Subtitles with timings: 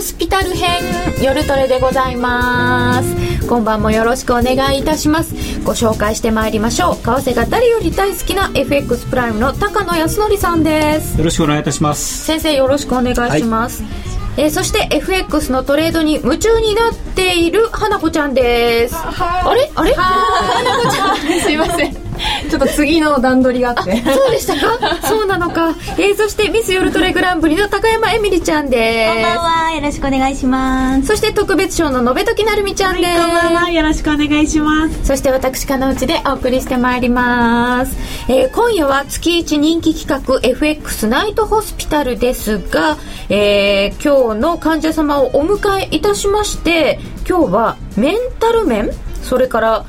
[0.00, 0.80] スピタル編
[1.22, 3.46] 夜トレでございます。
[3.46, 5.34] 今晩もよろしくお願いいたします。
[5.64, 6.96] ご紹介してまいりましょう。
[6.96, 11.18] 為替が誰より大好きな FX プライムの高野康則さんです。
[11.18, 12.24] よろしくお願いいたします。
[12.24, 13.92] 先生よろしくお願いします、はい。
[14.38, 18.96] えー、そして FX のトレードに夢中になっている花子ちゃんです。
[18.96, 19.70] あれ？
[19.74, 19.92] あれ？
[19.94, 21.16] 花子ちゃん。
[21.42, 21.99] すいません
[22.50, 24.02] ちょっと次の段取りがあって。
[24.02, 24.96] そうでしたか？
[25.08, 29.14] そうなのか、えー、そしてミスヨルトレグランプリの高山えみりちゃんです。
[29.14, 29.72] こんばんは。
[29.72, 31.06] よろしくお願いします。
[31.06, 35.04] そして特別賞の延時なるみちゃんです、はい、こんばんはよろしくお願いします。
[35.04, 37.96] そして私かのうちでお送りしてまいります、
[38.28, 42.96] えー、今夜は月一人気企画 FX ナイトホスピタルですが、
[43.28, 46.98] えー、今日の患者様をお迎えいたしまして
[47.28, 48.90] 今日はメンタル面？
[49.22, 49.84] それから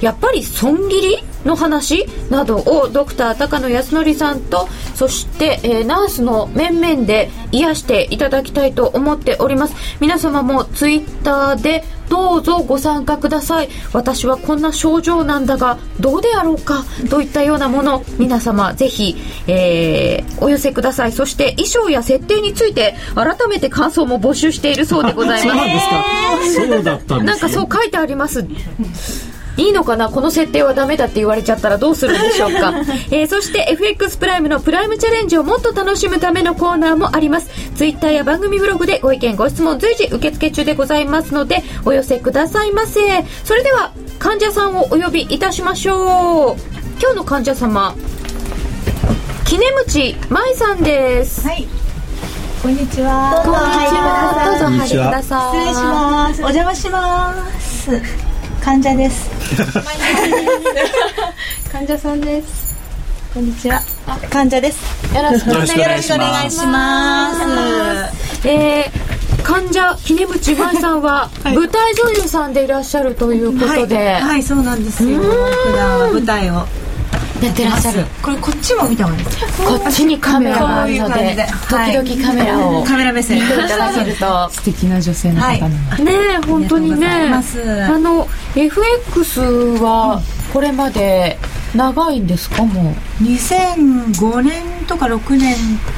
[0.00, 1.18] やっぱり損切り？
[1.46, 9.74] の話などをドクター高野康則さんとそして、えー、ナースの面々で癒していただきたいと思っております。
[10.00, 13.68] 皆様もツイッターでどうぞご参加ください。
[13.92, 16.84] 私はこんな症状なんだがどうであろうか？
[17.10, 21.12] といったようなもの皆様ぜひ、えー、お寄せください。
[21.12, 26.54] そして衣装や設定について改めて感想も募集しているそうでございます。
[26.54, 28.46] そうだったんです、ね、なんかそう書いてあります
[29.56, 30.08] いいのかな？
[30.10, 32.74] この設定はダメだって言われちゃったらどうするんでしょうか、
[33.10, 37.48] えー、そして FX プライムのプライムチャレンジをもっと楽しむためのコーナーもあります。
[37.74, 43.00] ツイッターや番組ブログでご意見ご質問随時受付中でございますのでお寄せくださいませ。
[43.44, 46.60] それでは患者さんをお呼びいたしましょう。
[47.00, 47.94] 今日の患者様
[49.44, 51.46] 杵持舞さんです。
[51.46, 51.66] はい。
[52.62, 53.42] こんにちは。
[53.44, 53.54] どう
[54.58, 55.58] ぞ入りください。
[55.58, 56.38] 失礼します。
[56.40, 58.25] お邪魔します。
[58.66, 59.30] 患者です。
[61.70, 62.74] 患者さんです。
[63.32, 63.80] こんにちは。
[64.28, 64.80] 患者です。
[65.14, 65.52] よろしくお
[66.18, 67.38] 願いします。
[68.44, 75.20] えー、患者杵渕舞さんは舞台女優さんでいらっしゃるということで、はい、はい、そうなんですよ。
[75.20, 75.28] 普
[75.76, 76.66] 段は舞台を
[77.40, 78.04] 出てらっしゃる。
[78.22, 79.38] これこっちも見た方がいいです。
[79.64, 83.40] こっちにカメラがあるので時々カメラをカメラ目線。
[83.40, 84.50] 見ていただけると。
[84.50, 86.12] 素敵な女性の方なのね
[86.46, 87.06] 本当にね。
[87.08, 89.40] あの FX
[89.80, 90.20] は
[90.52, 91.38] これまで
[91.74, 92.64] 長いんですか？
[92.64, 92.94] もう。
[93.24, 95.56] 2005年とか6年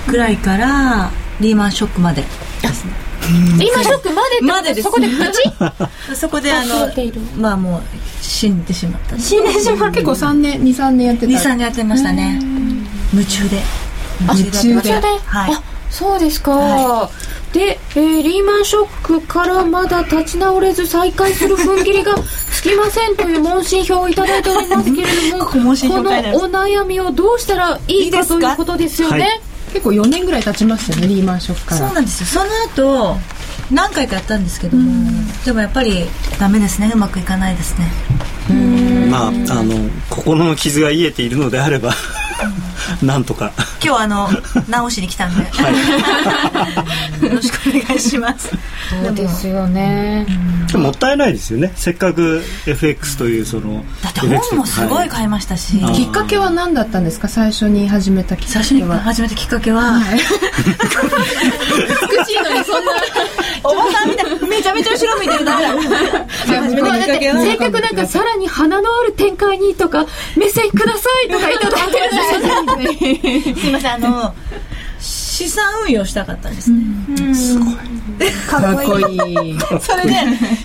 [0.09, 1.11] くらいから
[1.41, 2.23] リーマンショックまで
[2.63, 2.93] ですね
[3.31, 5.15] マンショックまでまでですそこでプ
[6.09, 6.15] チ？
[6.17, 6.91] そこであの
[7.37, 7.83] まあもう
[8.23, 9.19] 死んでしまった。
[9.19, 9.91] 死んでしまった。
[9.93, 11.33] 結構3年23年やってた。
[11.33, 12.41] 23年やってましたね。
[13.13, 13.63] 夢中で。
[14.21, 14.51] 夢
[14.81, 14.93] 中で。
[15.27, 15.55] はい。
[15.55, 17.11] あそうですか、は
[17.51, 22.15] い、で、えー、リーマンショックからまだ立ち直れず再開する踏ん切りが
[22.53, 31.87] つきませんという問診票をいただいておりますけれども このお悩みをどうしたらいいかということですよね、はい結構4年ぐらい経ちましたよねリーマンショックから。
[31.87, 32.43] そうなんですよ。
[32.43, 33.17] その後
[33.71, 34.91] 何回かやったんですけども、
[35.45, 36.07] でもやっぱり
[36.39, 36.91] ダメですね。
[36.95, 37.87] うまくいかないですね。
[39.11, 39.31] まああ
[39.63, 39.75] の
[40.11, 41.93] 心の傷が癒えているのであれば
[43.03, 43.53] なんとか。
[43.85, 44.29] 今日あの
[44.69, 45.71] 直しに来たんで、は
[47.23, 48.51] い、 よろしくお願いします。
[49.05, 50.27] そうですよね。
[50.75, 51.73] もったいないですよね。
[51.77, 57.29] せっかく FX というそのだって本もすごい買いましたし、はい、きっかけは何だったんですか？
[57.29, 58.65] 最初に始めたきっかけは。
[58.65, 60.23] 最初に始めたきっかけは、はい、美
[62.27, 62.93] しいのにそんな。
[63.65, 65.59] おばさんみたいめちゃめちゃ後ろ向いてるだ
[66.49, 70.07] せっかくなんかさらに花のある展開にとか
[70.37, 74.35] 目線くださいとかいただいてすいませんあの
[74.99, 77.75] 資産運用したかったんですね、すごい
[78.49, 79.59] かっこいい。
[79.81, 80.15] それで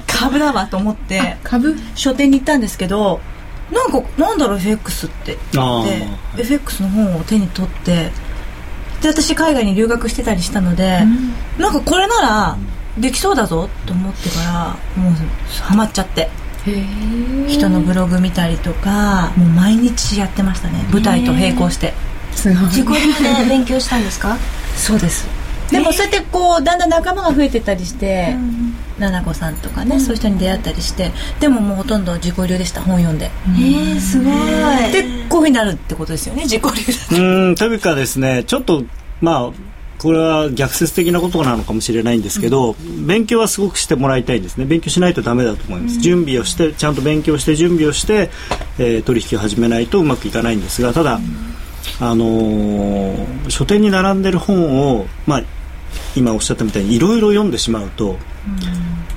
[0.08, 1.76] 株だわと思って株？
[1.94, 3.20] 書店に行ったんですけど
[3.72, 5.38] なんかなんだろう FX って。
[5.52, 5.86] 言っ
[6.36, 8.12] て FX の本を手に取って
[9.04, 11.02] で私海外に留学してたりしたので、
[11.58, 12.58] うん、なんかこれなら
[12.98, 14.40] できそうだぞと思ってか
[14.96, 15.14] らもう
[15.62, 16.30] ハマっちゃって
[16.66, 20.86] 人のブログ見たりとかもう毎日やってましたね。
[20.92, 21.94] 舞台と並行して。
[22.36, 22.94] 自己流
[23.44, 24.38] で勉強したんですか？
[24.76, 25.28] そうです。
[25.70, 28.36] でもそうやってこうだんだん仲間が増えてたりして、
[29.00, 33.26] 菜々子さんとかね、うん、そういう人に出会ったりしてでももうほとんど自己流でした本読んで。
[33.26, 33.30] へ
[33.96, 34.34] えすごい。
[34.92, 36.64] でこういうふうになるってことですよね自己
[37.12, 38.84] 流うんというかですねちょっと
[39.22, 39.52] まあ
[40.04, 44.66] これは逆説的なことなのかもしれないんですけど、うん、勉強はすごくしてもらいたいんですね。
[44.66, 48.30] 勉強しないとダメだと思います、うん、準備をしてちゃんと勉強して準備をして、
[48.78, 51.22] えー、取引を始めないとうまくいかないんですがただ、
[52.02, 55.44] あのー、書店に並んでる本を、まあ、
[56.18, 58.18] 今おっしゃったみたいにいろいろ読んでしまうと、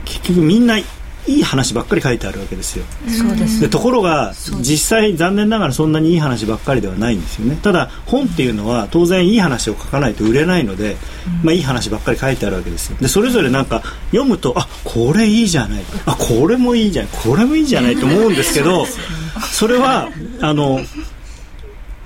[0.05, 0.79] 結局みんな
[1.26, 2.84] いい話ばっかり書いてあるわけですよ。
[3.08, 3.61] そうです。
[3.61, 7.58] でところが実際残念ながらそんなにいい話ばっかりではないんですよね。
[7.62, 10.96] ただ本っていうのは当然いい話を書かないと売れないので、
[11.43, 12.99] まあ、いい話ばっかり書いてあるわけですよ。
[13.00, 15.82] でそれぞれなんか読むとあこれいいじゃない。
[16.06, 17.12] あこれもいいじゃない。
[17.12, 18.87] これもいいじゃないと思うんですけど
[19.52, 20.08] それは
[20.40, 20.81] あの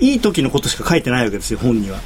[0.01, 1.99] いい時のことしか書いてないわけですよ本には。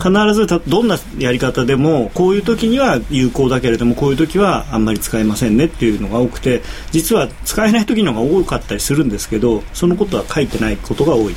[0.00, 11.34] 必ずたどんなやり方でもこういう時には有効だけれどもこういう時はあんまり使えませんねっていうのが多くて実は使えない時の方が多かったりするんですけどそのことは書いてないことが多い。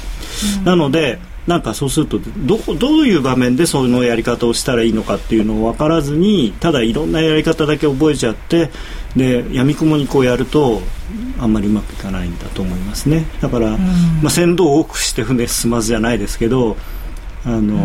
[0.63, 8.69] なのでなんかそうするとどどういう場面でそのやり方をしたらいいのかっていうのを分からずにただいろんなやり方だけ覚えちゃって
[9.15, 10.81] で闇雲にこうやると
[11.39, 13.25] あんまりうまくいかないんだと思いますね。
[13.41, 16.77] だから、まあ、船頭を多くして船進まずじゃないですけど
[17.45, 17.75] あの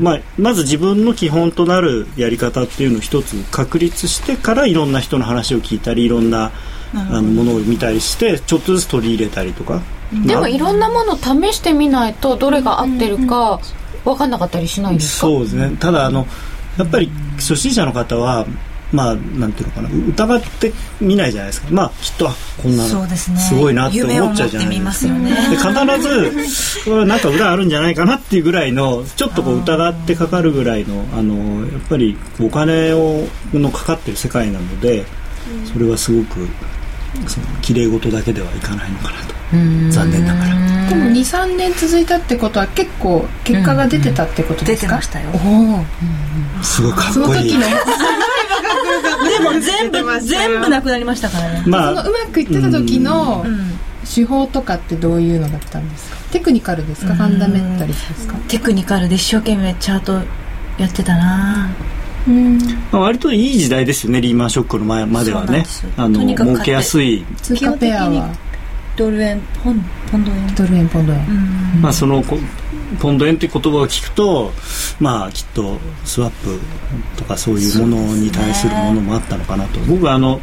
[0.00, 6.52] まあ、まず自分の基本となるやり方っていうのを一つ確立してからいろんな人の話を聞いたりいろんな
[6.94, 9.82] あのものを見たりしてちょっとずつ取り入れたりとか。
[10.24, 13.60] でもいろんなものを試してみないとどれが合ってるか
[14.04, 15.26] 分かんなかったりしないですか？
[15.26, 15.76] そうですね。
[15.80, 16.26] ただあの
[16.78, 18.46] やっぱり初心者の方は
[18.92, 19.88] まあなんていうのかな。
[19.88, 21.68] 疑ってみないじゃないですか。
[21.70, 22.30] まあきっと
[22.62, 25.14] こんなのすごいなって思っちゃうじゃないですか。
[25.14, 26.02] で必
[26.82, 35.04] ずなんか裏あるんじゃないかなっていうぐらいのちょっとこう疑ってかかるぐらいのあのやっぱりお金をのかかってる世界なので
[35.72, 36.48] それはすごく
[37.26, 39.34] その綺麗事だけではいかないのかなと。
[39.90, 45.30] 残念ながらでも23年続いたってことは結構結果が出てたってことですか、出てましたよ。
[46.62, 47.12] すごいかっこいい。
[47.12, 47.60] その時の。
[49.28, 51.62] でも全部全部なくなりましたからね。
[51.66, 51.96] まあ。
[51.96, 53.44] そのうまくいってた時の
[54.04, 56.16] 手法とかってどういうのだったんですか？
[56.32, 57.14] テクニカルですか？
[57.14, 58.36] ファンダメンタリスですか？
[58.48, 60.14] テクニカルで一生懸命チャート
[60.78, 61.68] やってたな。
[62.92, 65.64] まあ、割といい時代ですよねリーマンショックの前まではね。
[65.96, 68.28] あのとにかく儲けやすい、通貨ペアは
[68.98, 70.54] ドル円ポンポンド円？
[70.56, 72.36] ドル円ポンド円、まあ、そのこ
[73.00, 74.50] ポンド円って言葉を聞くと
[74.98, 76.58] まあきっとスワップ
[77.16, 80.40] とかそういうものに対するものもあったのかなと、僕はあの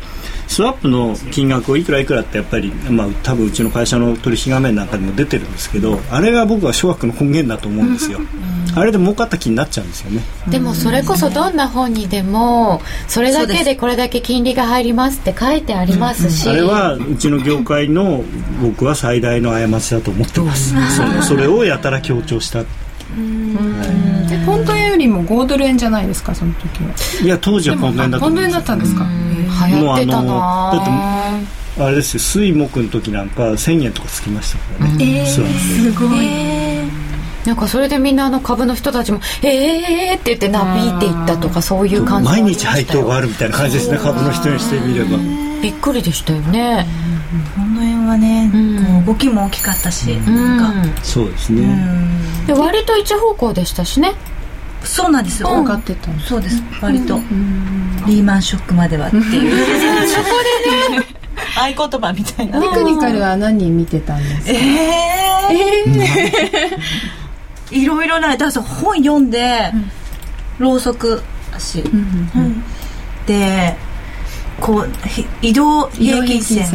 [0.47, 8.19] スワップの金額をいくらいくらってやっぱり、まあ、多分うちの会社の取引画面なんかでも出てるんですけどあれが僕は諸悪の根源だと思うんですよ、
[8.75, 10.21] あれで儲かった気になっちゃうんですよね。
[10.49, 18.23] でもそれこそどんな本にでもそれだけでこれだけ金利が入りますって書いてありますし、あれはうちの業界の
[18.61, 20.73] 僕は最大の過ちだと思ってます。
[21.21, 22.63] そそれをやたら強調した。
[22.63, 22.67] で
[24.45, 26.89] ポンド円よりも5ドル円じゃないですかその時は。
[27.23, 29.05] いや当時はポンド円だとポンド円だったんですか？
[29.67, 31.45] 流行ってたなもうあの
[31.77, 36.29] だあれですよ水木の時なんか1000円とかつきましたからね、そうなんですごい。
[37.45, 45.17] なんかそれでみんなあの株の人たちも「えー!」って言ってなびいていったとかそういう感じ毎日配当があるみたいな感じですね株の人にしてみれば。
[45.61, 46.87] びっくりでしたよね。
[47.55, 48.83] ポンド円はね、ん。
[48.83, 50.69] こう動きも大きかったし、うなんか。
[50.87, 50.93] ん。
[51.03, 51.77] そうですね、
[52.47, 54.13] で割と一方向でしたしね
[54.85, 56.61] そうなんですよ、分かってたそうです。
[56.81, 57.19] 割と、
[58.07, 59.25] リーマンショックまではっていう。
[60.07, 60.25] そこ
[60.89, 61.05] でね。
[61.57, 62.61] 合言葉みたいな。
[62.61, 64.59] テクニカルは何見てたんですか？
[65.51, 65.55] え
[67.71, 69.71] えいろいろなだから本読んで、
[70.59, 71.21] ろうそく
[71.55, 71.83] 足、
[73.25, 73.75] で
[74.61, 76.65] こうひ移動平均線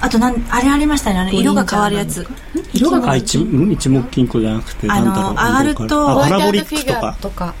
[0.00, 1.20] あとなんあれありましたね。
[1.20, 2.26] あの色が変わるやつ。
[2.72, 5.32] 色があ一目金庫じゃなくてあのなんだろう。
[5.32, 7.54] 上がるとあパラボリッホワイトアウトフィギュアクとかとか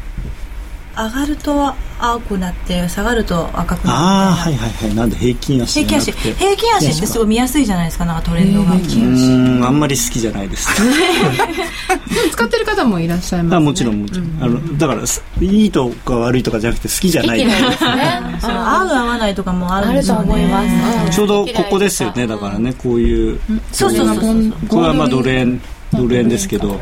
[1.04, 4.94] 上がると青くなって下がると赤くなああるはいはいはい。
[4.94, 6.12] なんで平均足平均足。
[6.12, 10.68] 平均足ってすごい見やすいじゃないですかなんかトレンドが、うーんあんまり好きじゃないです。
[12.32, 18.38] 使ってる方もいらっしゃいます、ね、あもちろんもちろん、あのだからすいいとか悪いとかじゃなくて好きじゃないですね。
[18.40, 18.90] その合う。
[19.00, 20.66] 合わないとかもあるんあるとですよね思います、
[21.04, 23.40] うんちょうどここですよねだからねこういう。
[23.72, 24.52] そうそうそうそう。
[24.68, 25.60] これはまあドル円
[25.92, 26.80] ドル円ですけど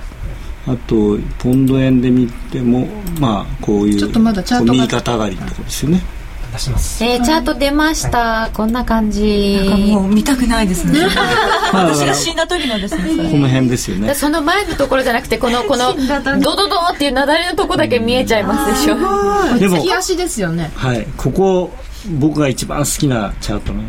[0.69, 2.87] あとポンド円で見ても
[3.19, 6.19] まあこういうちょっとまだチャート右肩上がりのところですよね。
[6.53, 7.05] 出します。
[7.05, 8.51] えー、チャート出ました。
[8.53, 9.57] こんな感じ。
[9.57, 11.01] なんかもう見たくないですね。
[11.73, 14.09] 私が死んだ時のですねこの辺ですよね。
[14.09, 15.95] でその前のところじゃなくてこのこの
[16.41, 19.59] ドドドっていう雪崩のとこだけ見えちゃいますでしょ。
[19.59, 20.71] でも月足ですよね。
[20.75, 21.07] はい。
[21.17, 21.71] ここ
[22.19, 23.83] 僕が一番好きなチャートの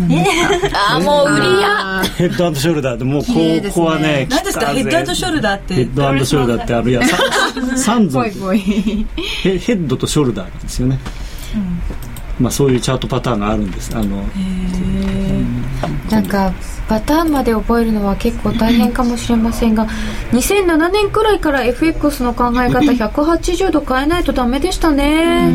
[0.72, 2.02] ああもう売りや。
[2.16, 4.66] ヘッドショルダーでもうこここはね何ですか？
[4.66, 5.74] ヘッドショルダーって。
[5.74, 6.90] ヘッドショルダーってある。
[6.90, 7.18] いはさ
[7.76, 8.24] 三尊。
[8.30, 10.98] ヘヘッドとショルダーなんですよね、
[12.40, 13.90] まあそういうチャートパターンがあるんです。
[13.94, 14.24] あの
[16.10, 16.52] なんか
[16.88, 19.86] パターンまで覚えるのは結構大変かもしれませんが
[20.32, 25.48] 2007年くらいから FX の考え方180度変えないとダメでしたね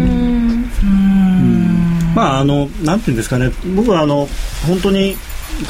[2.16, 4.28] まああのなんていうんですかね僕はあの
[4.68, 5.16] 本当に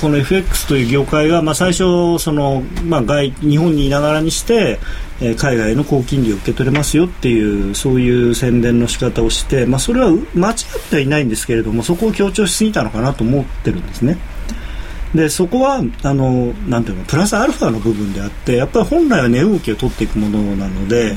[0.02, 4.80] この FX という業界が、まあ、最初その、まあ、外日本にいながらにして、
[5.22, 10.56] えー、海外の高金利を受け取れますよっていうそういう宣伝の仕方をして、まあ、それは間違っ
[10.90, 14.18] てはいないんですけれどもそこを強調しすぎたのかなと思ってるんですね。
[15.16, 21.16] でそこはあのなんていうのプラスアルファの部分であってやっぱり本来は値動きを取っていくものなので、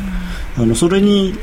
[0.57, 1.35] あのそれに、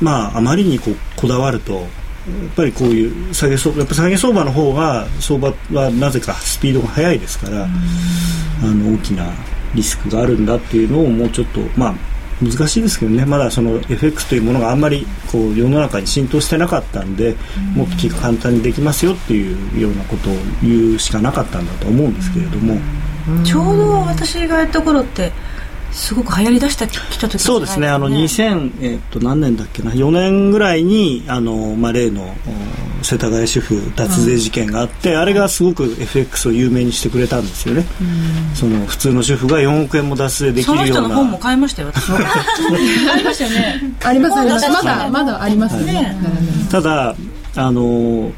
[0.00, 1.86] まあ、あまりにこうこだわると
[2.28, 9.30] っぱりこういう下げ相やっぱ下げ相場の方が相場はなぜかスピードが速いですから、あの大きな
[9.74, 11.94] リスクがあるんだっていうのをもうちょっとまあ
[12.40, 13.26] 難しいですけどね。
[13.26, 17.34] まだその FX というものがあんまりこう世の中に浸透してなかったんで、
[17.74, 22.78] もっと簡単にできますよっていうようなことを言うしかなかったんだと思うんですけれども、
[23.44, 25.32] ちょうど私がやった頃って
[25.92, 27.88] すごく流行りだしたきた時、ね、そうですね。
[27.88, 29.90] あの2000、えー、っと何年だっけな。
[29.92, 32.34] 4年ぐらいにあの、まあ、例の
[33.02, 40.86] 世田谷主婦脱税事件があって、うん、あれがすごく FX を有名にしてくれたんですよね、うん、その普通の主婦が4億円も脱税できるような。
[40.86, 42.10] その人の本も買いましたよ私。
[42.12, 43.94] ありましたよね。
[44.04, 46.16] ありますありますまだまだありますね、ね、
[46.70, 47.14] ただ
[47.56, 48.30] あの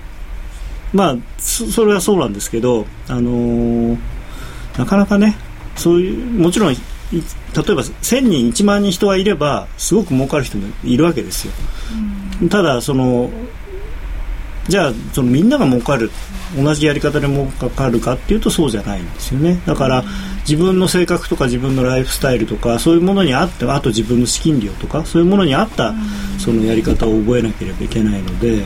[0.93, 3.97] まあそれはそうなんですけどあの
[4.79, 5.37] なかなかね
[5.77, 6.77] そういうもちろん
[7.13, 7.23] 例え
[7.75, 11.53] ば1000人1万人人がいればすごく儲かる人もいるわけですよ、
[12.43, 13.31] うん、ただその
[14.69, 16.11] じゃあそのみんなが儲かる
[16.57, 19.61] 同じやり方で儲かるかっていうとそうじゃないんですよね。
[19.67, 20.05] だから
[20.49, 25.95] 自分の性格とか自分のライフスタイルとかそういうものに合ってあと自分の資金量とかそういうものに合った
[26.39, 28.63] そのやり方を覚えなければいけないので。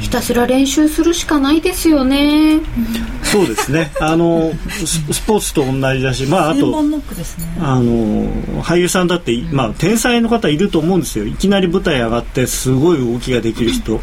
[0.00, 2.60] ひたすら練習するしかないですよね。
[3.22, 3.92] そうですね。
[4.00, 4.52] あの
[4.84, 7.02] スポーツと同じだし、まああと、ね、
[7.60, 11.26] あの俳優さんだって、まあ天才の方いると思うんですよ。
[11.26, 14.00] いきなり舞台上がってすごい動きができる人。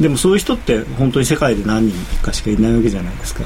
[0.00, 3.42] でもそういう人って本当に世界で何人かしかいないわけじゃないですか。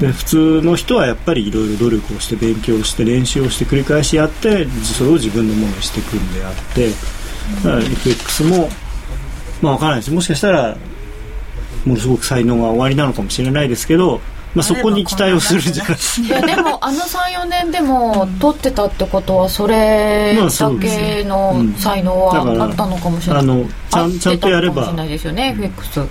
[0.00, 6.94] で普通の人はやっぱりいろいろ努力をして勉強して練習をして繰り返しやってそれを自分のものにしていくんであって、だ
[7.62, 8.68] から FX も
[9.62, 10.12] まあ分からないです。
[10.12, 10.76] もしかしたら
[11.86, 14.20] ものすごく才能が終わりなのかもしれないですけど、
[14.54, 16.26] まあ、そこに期待をするじゃないですか。
[16.28, 20.48] いやでもあの34年でも取ってたってことはそれだ
[20.80, 24.92] けの才能はあったのかもしれない、あのちゃんちゃんとやれば。
[24.92, 26.06] ないですよね、FX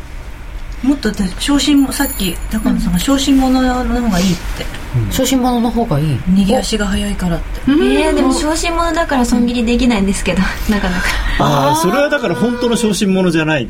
[0.83, 4.65] もっと昇進さっき高野さんが昇進者の方がいいって、
[5.11, 6.15] 昇進者の方がいい？
[6.29, 7.45] 逃げ足が速いからって。
[7.67, 11.05] えー、でも昇進者だから損切りできないんですけど なかなか。
[11.39, 13.67] ああそれはだから本当の昇進者じゃない。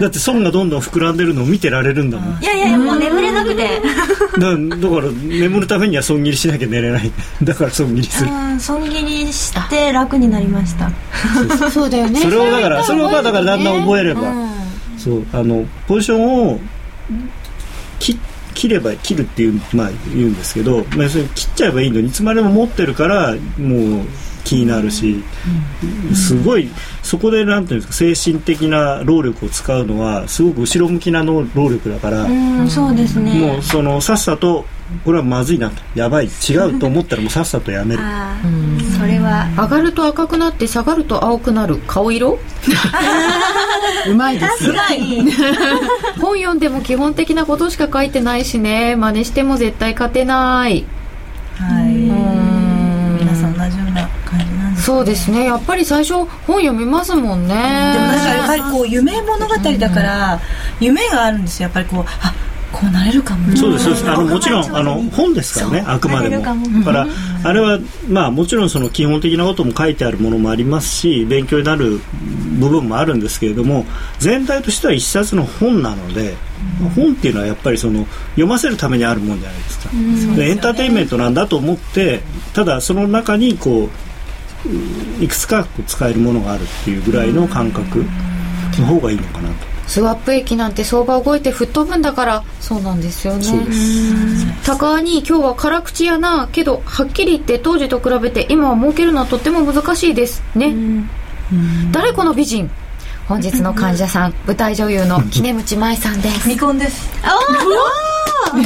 [0.00, 0.06] だ。
[0.06, 2.42] って損がどんどん膨らんでるのを見てられるんだもん。
[2.42, 3.82] いやいやもう眠れなくて。
[4.38, 7.10] だだから眠るためには損切りしなきゃ寝れない。
[7.42, 8.30] だから損切りする。
[8.58, 10.90] 損切りして楽になりました。
[11.70, 12.20] そうだよね。
[12.20, 14.50] それをだからそれをだからだんだん覚えれば、うん、
[15.06, 16.58] そうあのポジションを
[18.00, 18.18] 切
[18.54, 24.06] 切れば切るっていう、まあ、言うんですけど、まあ、それ切っちゃえばいいのにいつまでも持ってるからもう
[24.44, 25.22] 気になるし、
[26.14, 26.70] すごい
[27.02, 32.26] そこでなんていうんですか精神的な労力を使うのはすごく後ろ向きなの労力だから、
[32.68, 33.34] そうですね。
[33.40, 34.64] もうそのさっさと
[35.04, 35.82] これはまずいなと。
[35.94, 36.26] やばい。
[36.26, 38.02] 違うと思ったらもうさっさとやめる
[38.98, 39.46] それは。
[39.56, 42.38] 上がると赤くなって下がると青くなる顔色？
[44.08, 44.72] うまいです
[46.20, 48.94] 本読んでも基本的なことしか書いてないしね。
[48.96, 50.84] 真似しても絶対勝てない。
[51.58, 52.36] はい。
[54.86, 55.46] そうですね。
[55.46, 56.14] やっぱり最初
[56.46, 57.54] 本読みますもんね。
[57.54, 60.40] でもなんかやっぱりこう夢物語だから、
[60.78, 61.64] 夢があるんですよ。
[61.64, 62.32] やっぱりこうあ
[62.72, 64.10] こうなれるかもそうですそうです。
[64.10, 66.42] あのもちろんあの本ですからねあくまでも。
[66.42, 67.06] だから
[67.44, 72.00] あれはまあもちろんその基本的なことも書いてあるものもありますし勉強になる
[72.58, 73.84] 部分もあるんですけれども
[74.18, 76.34] 全体としては一冊の本なので、
[76.94, 79.78] 本っていうのはやっぱりその読ませるためにあるもんじゃないです
[80.28, 82.20] か、でエンターテインメントなんだと思って
[82.54, 83.88] ただその中にこ
[85.20, 88.04] ういくつか使えるものがあるっていうぐらいの感覚
[88.78, 89.75] の方がいいのかなと。
[89.86, 92.44] スワップ益なんて相場動いて吹っ飛ぶんだから。
[92.60, 93.44] そうなんですよね。
[94.64, 100.42] 高に今日は辛口やなけどはっきり言って当時と比べて今は儲けるのはとっても難しいです。
[100.54, 100.74] ね。
[101.92, 102.70] 誰この美人？
[103.28, 104.34] 本日の患者さん。
[104.46, 106.40] 舞台女優の杵持舞さんです。
[106.40, 107.08] 未婚です。
[107.22, 107.96] ああ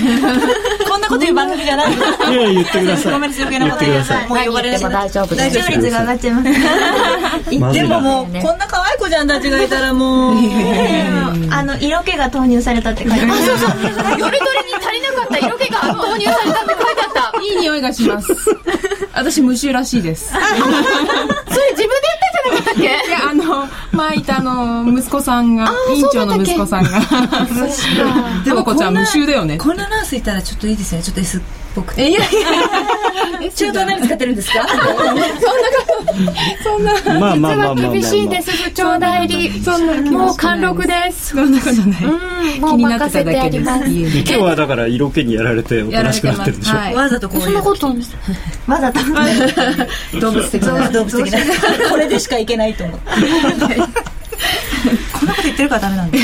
[0.89, 1.93] こんなこと言う番組じゃない。
[1.93, 3.13] いや言ってくだ さい。
[3.13, 3.47] ごめんなさい。
[3.47, 4.29] 余計なこと言いなさい。
[4.29, 5.59] もう呼ばれるも大丈夫です。
[5.59, 6.43] 視聴率が上がっちゃいま
[7.73, 7.75] す。
[7.75, 10.35] でももう こんな可愛い子ちゃんたちがいたらもう
[11.51, 13.33] あの色気が投入されたって書いてある。
[13.33, 13.71] そうそう。
[13.81, 17.41] 夜取りに足りなかった色気が投入されたって書いてあった。
[17.43, 18.29] いい匂いがします。
[19.15, 20.33] 私無臭らしいです。
[20.33, 20.77] それ自分で
[21.49, 22.83] 言ったんじゃなかったっけ？
[22.83, 26.91] いやあの前いたあの息子さんが院長の息子さんが
[28.45, 31.41] でもこちゃん無臭だよねこんなナースいたらちょっといいですねちょっと S っ
[31.75, 32.29] ぽくていやいや
[33.55, 34.67] 中途何使ってるんですか？
[36.63, 42.01] そんなまあまあまあまあまあ、厳しいです部長代理そんな気もう貫禄ですそんなことない
[42.55, 47.87] てた任せてあだけですります今日はだから色気にやられておとなしくなってるんでしょ、はいわざとこういうそんなこと
[48.67, 49.01] わざと
[50.21, 51.39] 動物的な動物的な
[51.91, 53.07] これでしかいけないと思って
[55.13, 56.19] こんなこと言ってるからダメなんだ。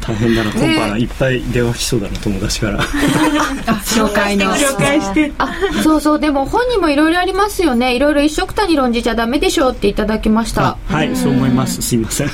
[0.00, 2.78] 大変だな今晩いっぱい電話来そうだな友達から。
[3.66, 4.54] あ紹介の。
[4.56, 5.32] 紹介して。
[5.38, 7.94] あそうそうでも本にもいろいろありますよね。
[7.94, 10.66] いろいろ一緒くたに論じちゃダメでしょうっていただきました。
[10.66, 11.82] あはいそう思います。
[11.82, 12.30] すいません。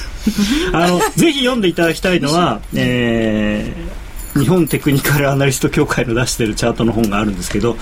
[0.73, 4.02] あのぜひ読んでいただきたいのは、えー
[4.35, 7.75] 日本テクニカルアナリスト協会の出しているチャートの本があるんですけど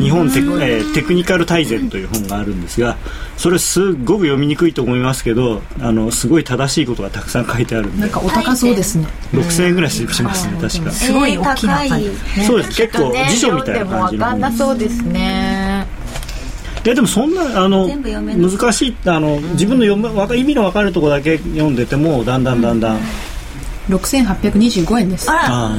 [0.00, 2.96] 日本テク,、えーテクニカル大全という本があるんですが
[3.36, 8.00] それすっごく読みにくいと思いますけどあのすごい正しいことがたくさん書いてあるんで。
[8.02, 9.06] なんかお高そうですね。
[9.32, 10.90] 6000円ぐらいしますね確か。
[10.90, 12.02] すごい大きな高い
[12.46, 12.76] そうです。
[12.76, 15.86] 結構辞書みたいな感じ読んでそうですね。
[16.84, 18.50] いやでもそんなあの全部読めない。
[18.50, 23.00] 難しいあの自分の読む意味の分かるところだけ読んでてもだんだんだんだん、
[23.88, 25.30] 6825円です。
[25.30, 25.74] ああ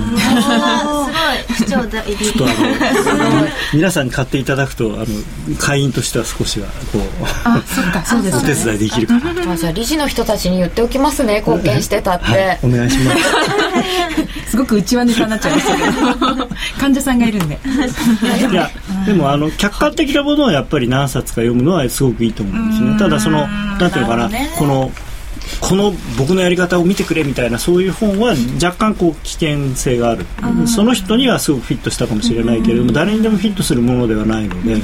[1.56, 1.68] すごい。
[1.68, 5.06] 視聴代理ちょっとあの皆さんに買っていただくとあの
[5.60, 7.02] 会員としては少しはこう
[7.44, 9.54] あそっか そうですお手伝いできるかな。
[9.54, 13.20] あじゃあ理事の人たちに言っておきますね貢献してたって、はいお願いします。
[14.52, 16.50] すごく内輪ネタになっちゃいましたけど
[16.80, 17.60] 患者さんがいるんで。
[18.52, 18.70] いや
[19.06, 22.98] でもあの客観的なものをやっぱり何冊か読むのはすごくいいと思うんですね。
[22.98, 24.50] ただそのなんていうのかなね。
[24.58, 24.92] この
[25.62, 30.26] この僕のやり方を見てくれみたいなそういう本は若干こう危険性がある。
[30.68, 34.78] その人にはすごくフィットしたかもしれないけれども誰にでもフィットするものではないので。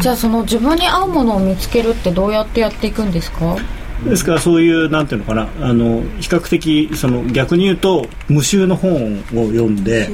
[0.00, 3.56] じゃあその自分に合うものを見つけるってどうやってやっていくんですか？
[4.02, 10.10] ですからそういうなんていうのかなあの比較的その逆に言うと無臭の本を読んで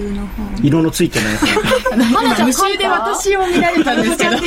[0.62, 1.49] 色のついてない本。
[2.47, 4.37] 無臭で私を見られたんですけど。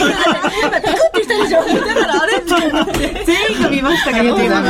[3.25, 4.61] 全員が見ましたかよひな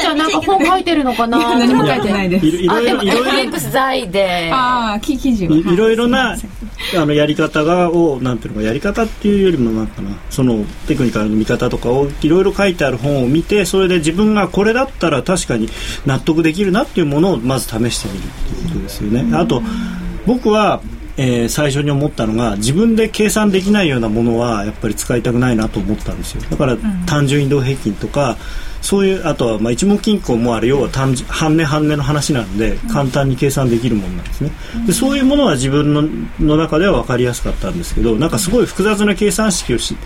[0.00, 1.38] ちゃんなんか本書いてるのかな？
[1.58, 2.46] 何も書いてないです。
[2.46, 3.32] いろいあでもろいろいろ。
[3.40, 4.50] FX 在で。
[4.52, 6.36] ああ記記事はいいろいろな
[6.96, 15.68] あのやり方がをなんていうのかやり方っていうよりもなんかなそのテクニカルの見方とかをいろいろ書いてある本を見てそれで自分がこれだったら確かに
[16.06, 19.36] 納得できるなっていうものをまず試してみるっていうことですよね。
[19.36, 19.62] あと
[20.26, 20.80] 僕は
[21.16, 26.42] えー最初に思ったのが自分で計算できないようなものはやっぱり使いたくないなと思ったんですよ。
[26.50, 26.76] だから
[27.06, 28.36] 単純移動平均とか
[28.82, 34.50] そういうあとはまあ一目均衡もあれ要は単純半値半値の話なんで簡単に計算できるものなんですね。
[34.86, 36.02] でそういうものは自分の
[36.38, 39.96] の中では分かりやすかったんですけどなんかすごい複雑な計算式をし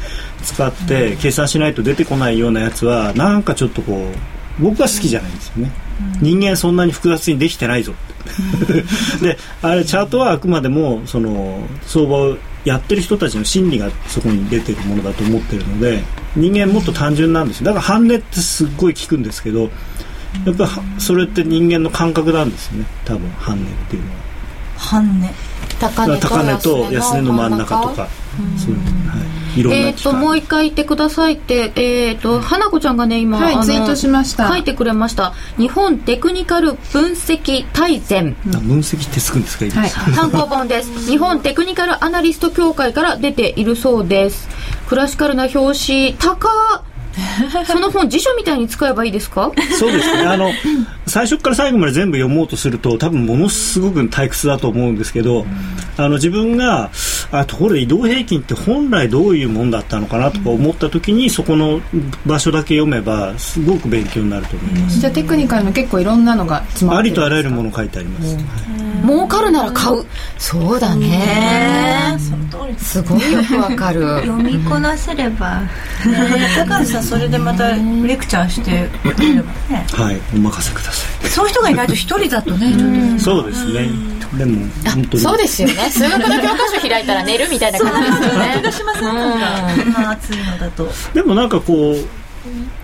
[0.44, 5.73] 使って計算しないと出てこないようなやつはなんかちょっとこう僕は好きじゃないんですよね。
[6.20, 7.94] 人間そんなに複雑にできてないぞ。
[9.23, 16.03] であれチャートはあくまでもその相場をやってる人たちの心理がそこに出てるものだと思ってるので
[16.37, 17.66] 人間もっと単純なんですよ。
[17.66, 20.70] だから半値ってすっごい効くんですけどやっぱり
[21.01, 22.87] それって人間の感覚なんですよね。
[23.05, 24.16] 多分半値っていうのは。
[24.77, 25.31] 半値
[25.81, 28.09] 高値と高値と安値の真ん中とか。
[28.57, 34.48] そういう、はい、いろんなえっ、ともう一回言ってくださいってえっ、と花子ちゃんがね今、あのはいツイートしました。
[34.48, 35.32] 書いてくれました。
[35.56, 38.36] 日本テクニカル分析大全。
[38.54, 39.64] あ分析ってつくんですか？
[39.66, 39.90] 今、はい。
[39.90, 40.90] 単行本です。
[41.10, 44.48] 日本テクニカルアナリスト協会から出ているそうです。
[44.88, 46.14] クラシカルな表紙。
[46.18, 46.82] 高っ
[47.66, 49.50] その本辞書みたいに使えばいいですか？
[49.79, 50.22] そうですね。
[50.26, 50.50] あの
[51.07, 55.44] 最初から最後まで全部読もうとすると多分ものすごく退屈だと思うんですけど、
[55.96, 56.90] あの自分が
[57.33, 61.81] あところで移動平均って本来どういうもんだったのかなとか思った時にそこの
[62.26, 68.37] 場所だけ読めばすごく勉強になると思います、じゃあテクニカルの結構いろんなのが詰まありってるとあらゆるもの書いてあります、
[69.05, 70.05] 儲かるなら買う。
[70.38, 72.16] そうだね。
[72.79, 74.00] すごいよくわかる。
[74.20, 75.62] 読みこなせれば。
[76.57, 79.87] だからさそれでまたレクチャーしてくれればね。
[79.93, 83.88] はいお任せくださそういう人がいないと一人だとねちょっいそうですね。
[84.38, 85.23] でも本当に。
[85.23, 85.75] そうですよね。
[85.90, 88.53] 数学の教科書開いたら寝るみたいな感じですよね。
[88.55, 90.93] と気がしませんなんかこんな暑いのだと。
[91.14, 91.97] でもなんかこう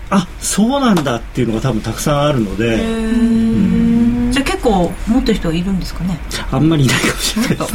[0.09, 2.77] あそうなんだっていうのが多分たくさんあるので。
[4.31, 6.17] じゃあ結構持ってる人いるんですかね？
[6.51, 7.57] あんまりいないかもしれない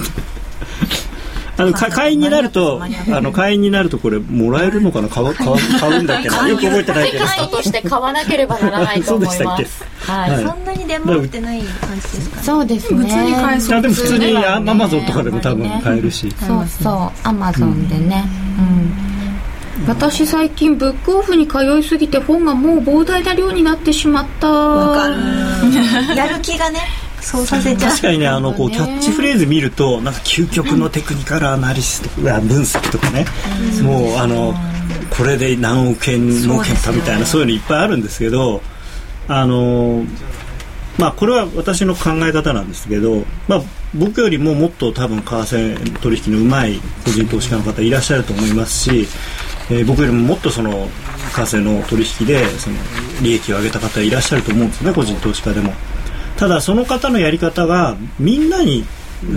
[1.63, 5.09] あのか会員になるとあの会員になるとこれもらえるのかな？
[5.09, 6.49] 買う買う買うんだっけな？
[6.49, 6.57] よ。
[6.57, 7.25] く覚えてないけど。
[7.25, 10.45] テキストとして買わなければならないと思いそうでますはい、はい。
[10.45, 12.37] そんなに出回ってない感じですか？
[12.37, 12.99] ねそうですね。
[12.99, 13.83] 普通に買えそう。
[13.83, 16.31] でも普通にアマゾンとかでも多分買えるし。
[16.39, 17.29] そうそう。
[17.29, 18.25] アマゾンでね、
[18.59, 19.87] うん。
[19.87, 24.49] 私最近ブックオフに通いすぎて本がもう膨大な量になってしまった。
[24.51, 25.15] わかる。
[26.17, 26.81] やる気がね
[27.23, 27.91] そうさせちゃう。
[27.91, 32.31] 確かにねあのこうキャッチフレーズ見るとなんか究極のテクニカルアナリシスト分
[32.63, 33.25] 析とかね。
[33.83, 34.55] もうあの
[35.11, 38.63] これで何億円儲けたみたいなそういうのいっぱいあるんですけど
[39.29, 40.05] あの
[40.99, 43.63] まあこれは私の考え方なんですけど、まあ、
[43.95, 49.07] 僕よりももっと多分為替取引のうまい個人投資家の方いらっしゃると思いますし、
[49.71, 50.71] えー、僕よりももっとその
[51.35, 52.77] 為替の取引でその
[53.23, 55.73] 利益を上げた方いらっしゃると思うんですね個人投資家でも。
[56.43, 58.83] ただその方のやり方がみんなに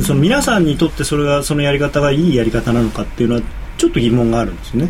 [0.04, 3.42] その皆さんにとってそれがそのやり方がいいやり方なのかっていうのは
[3.78, 4.90] ちょっと疑問があるんですね。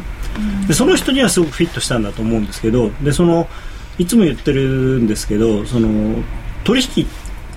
[0.65, 3.49] でその人にはすごくフィットしたんだと思うんですけどでその
[3.97, 4.62] いつも言ってる
[5.01, 6.23] んですけどその
[6.63, 7.08] 取引っ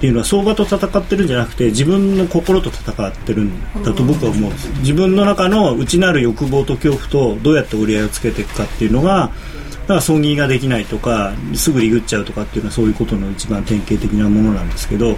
[0.00, 4.72] ていうのは相場と戦ってるんじゃなくて自分の心と戦ってるんだと僕は思うんです。
[4.80, 9.30] 自分の中の内なる欲望と恐怖とどうやって折り合いをつけていくかっていうのが
[9.67, 15.16] だから損切りができないとかすぐリグっちゃうとかっていうのはそういうことの一番典型的なものなんですけど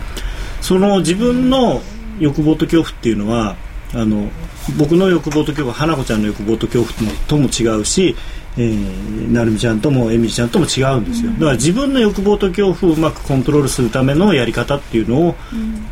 [0.60, 1.82] その自分の
[2.20, 3.56] 欲望と恐怖っていうのは
[3.92, 4.30] あの
[4.78, 8.14] 僕の欲望と恐怖花子ちゃんの欲望と恐怖とも違うし、
[8.56, 11.32] えー、なるみちゃんともえみりちゃんとも違うんですよ。
[11.32, 15.34] だから自分の欲望と恐怖をうまくコントロールするためのやり方っていうのを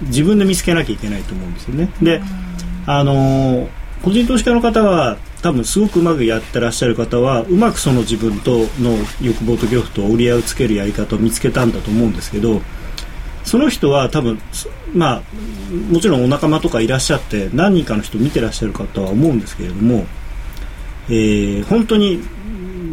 [0.03, 1.91] 自分で見つけなきゃいけないと思うんですよね。
[2.01, 2.23] で
[2.87, 3.69] あのー、
[4.05, 12.61] 個人投資家の方は多分すごくうまくやってらっしゃる方はうまくその自分との欲望と恐怖と折り合いをつけるやり方を見つけたんだと思うんですけど
[13.45, 14.39] その人は多分
[14.95, 15.23] まあ
[15.91, 20.07] もちろんお仲間とかいらっしゃって何人かの人見てらっしゃるかとは思うんですけれども、
[21.09, 22.23] えー、本当に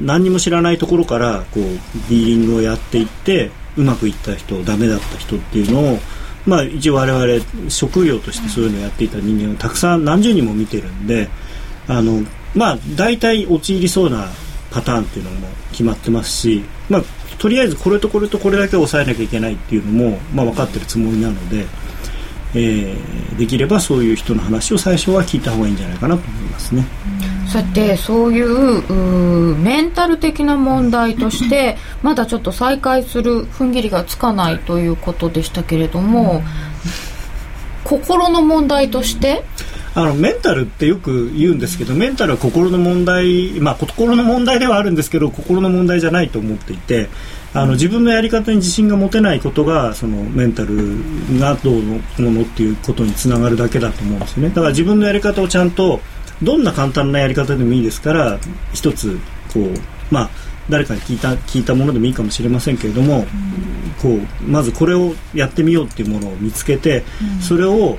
[0.01, 5.99] 何にも知らないところからこうディーリングをやっていってうまくいった人ダメだった人っていうのを
[6.45, 11.27] まあ一応我々職業としてそういうのをやっていた人間をたくさん何十人も見てるんで
[11.87, 12.23] あの
[12.55, 14.27] まあ大体陥りそうな
[14.71, 17.03] パターンっていうのも決まってますし、まあ、
[17.37, 21.65] とりあえずこれとこれとこれだけ抑えなきゃいけないっていうのも、まあ、分かってるつもりなので、
[22.55, 26.85] えー、できればそういう人の話を最初は聞いた方がいいんじゃないかなと思いますね。
[27.47, 36.41] そうやってそういうメンタル的な問題としてまだちょっと再開する踏ん切りがつかないということでしたけれども、
[37.85, 39.43] 心の問題として
[39.95, 47.07] あのメンタルってよく言うんですけどメンタルは心の問題、まあ、心の問題ではあるんですけど心の問題じゃないと思っていて
[47.53, 50.97] あの自分のやり方に自信が持てないことがそのメンタル
[51.39, 54.49] がどうのものっていうことにつながるだけだと思うんですよね。
[54.49, 56.01] だから自分のやり方をちゃんと
[56.43, 58.37] どんな簡単なやり方でもいいですから
[58.73, 59.17] 一つ
[59.53, 59.71] こう
[60.11, 60.29] まあ
[60.69, 63.25] 誰かに聞いた聞いたものでもいいかもしれませんけれども、
[64.01, 67.03] こうまずこれをやってみようっていうものを見つけて、
[67.39, 67.97] それを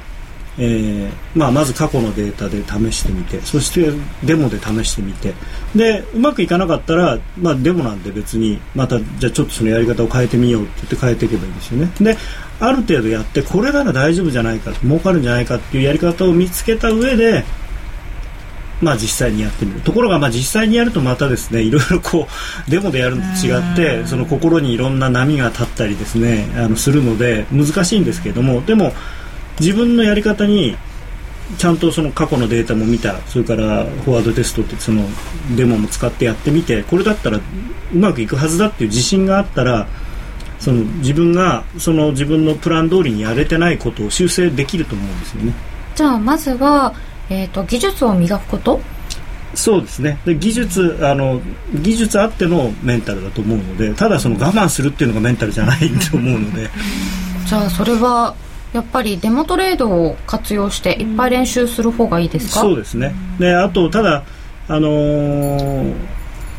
[0.58, 3.90] えーまあ、まず過去のデータで試してみてそして
[4.24, 5.34] デモで試してみて
[5.74, 11.90] でうまくいかなかったら、まあ、デモなんで別にまたじゃあちょっとそのやり方を変えてみようって言って変えていけばいいですよね。
[12.00, 12.16] で
[12.58, 17.44] ある程度やってこれなら大丈夫じゃないか儲かるんじゃないかっていうやり方を見つけた上で
[18.82, 19.80] まあ、実際にやってみる。
[19.80, 22.28] ところがまあ実際にやるとまたですねいろいろこ
[22.66, 28.92] うデモでやるのと違ってその心にいろんな波が立ったりですねあのするので難しいんですけれどもでも
[29.60, 30.76] 自分のやり方に
[31.58, 35.04] ちゃんとその過去のデータも見たそれからフォワードテストってその
[35.56, 37.42] デモも使ってやってみてこれだったらう
[37.94, 39.86] まくいくはずだっていう自信があったら
[40.58, 45.52] その自分がその自分のプラン通りにやれてないことを修正できると思うんですよね。
[45.94, 46.94] じゃあまずは、
[47.30, 48.80] えーと、技術を磨くこと？
[49.54, 50.18] そうですね。
[50.24, 51.40] で技術あの
[51.74, 56.68] 技術あってのメンタルだと思うのでただその我慢するっていうのがメンタルじゃないと思うので。
[57.46, 58.34] じゃあそれは
[58.76, 63.14] やっぱりデモトレードを活用していっぱい練習する方がいいですか、そうですね。
[63.38, 64.22] であとただ
[64.68, 66.15] あのー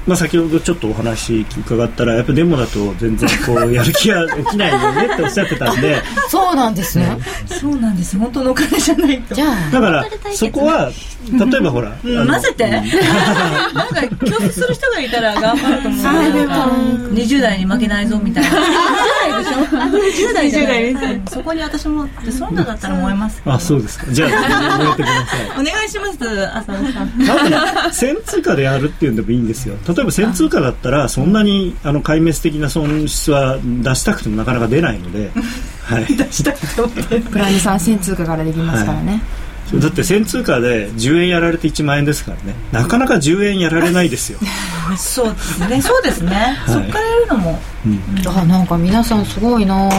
[0.08, 6.02] まあ、先ほどちょっとお話伺ったらやっぱデモだと全然こうやる気が起きないよねって おっしゃってたんで。
[6.30, 7.17] そうなんですね、
[7.60, 8.17] そうなんです。
[8.17, 9.36] 本当のお金じゃないと。
[9.36, 10.89] じゃあだからそこは
[11.32, 12.70] 例えばほら、うん、混ぜて。
[12.70, 12.89] なん
[13.89, 18.50] か恐怖する人がいたら頑張ると思うなん20代に負けないぞみたいな。
[18.50, 18.54] 20
[19.24, 21.34] 代でしょ20代じゃないです。
[21.34, 23.41] そこに私もそんなだったら思います。
[23.46, 24.06] あそうですか。
[24.12, 24.96] じゃあ
[25.60, 27.93] お願いします浅野さん。
[27.93, 29.76] 先通貨でやるっていうんでもいいんですよ。
[29.96, 35.31] 例えば先通貨だったらそんなにあの壊滅的な損失は出したくてもなかなか出ないので、
[35.83, 42.56] はい、出したくてもプランさん先通貨からできますからね、はいだって1000通貨で10円やられて1万円ですからね。
[42.71, 44.39] なかなか10円やられないですよ。
[44.97, 45.82] そうですね。
[45.82, 49.89] そうですね、はい、そっからやるのも、うん、あなんか皆さんすごいな、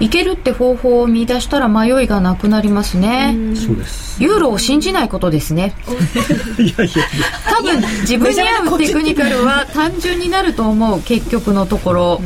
[0.00, 3.36] いけるって方法を見出したら迷いがなくなりますね。
[3.54, 4.22] そうです。
[4.22, 5.74] ユーロを信じないことですね。
[6.58, 7.04] いやいや
[7.48, 12.22] 多分自分に合うテクニカルは単純になると思う結局のところ。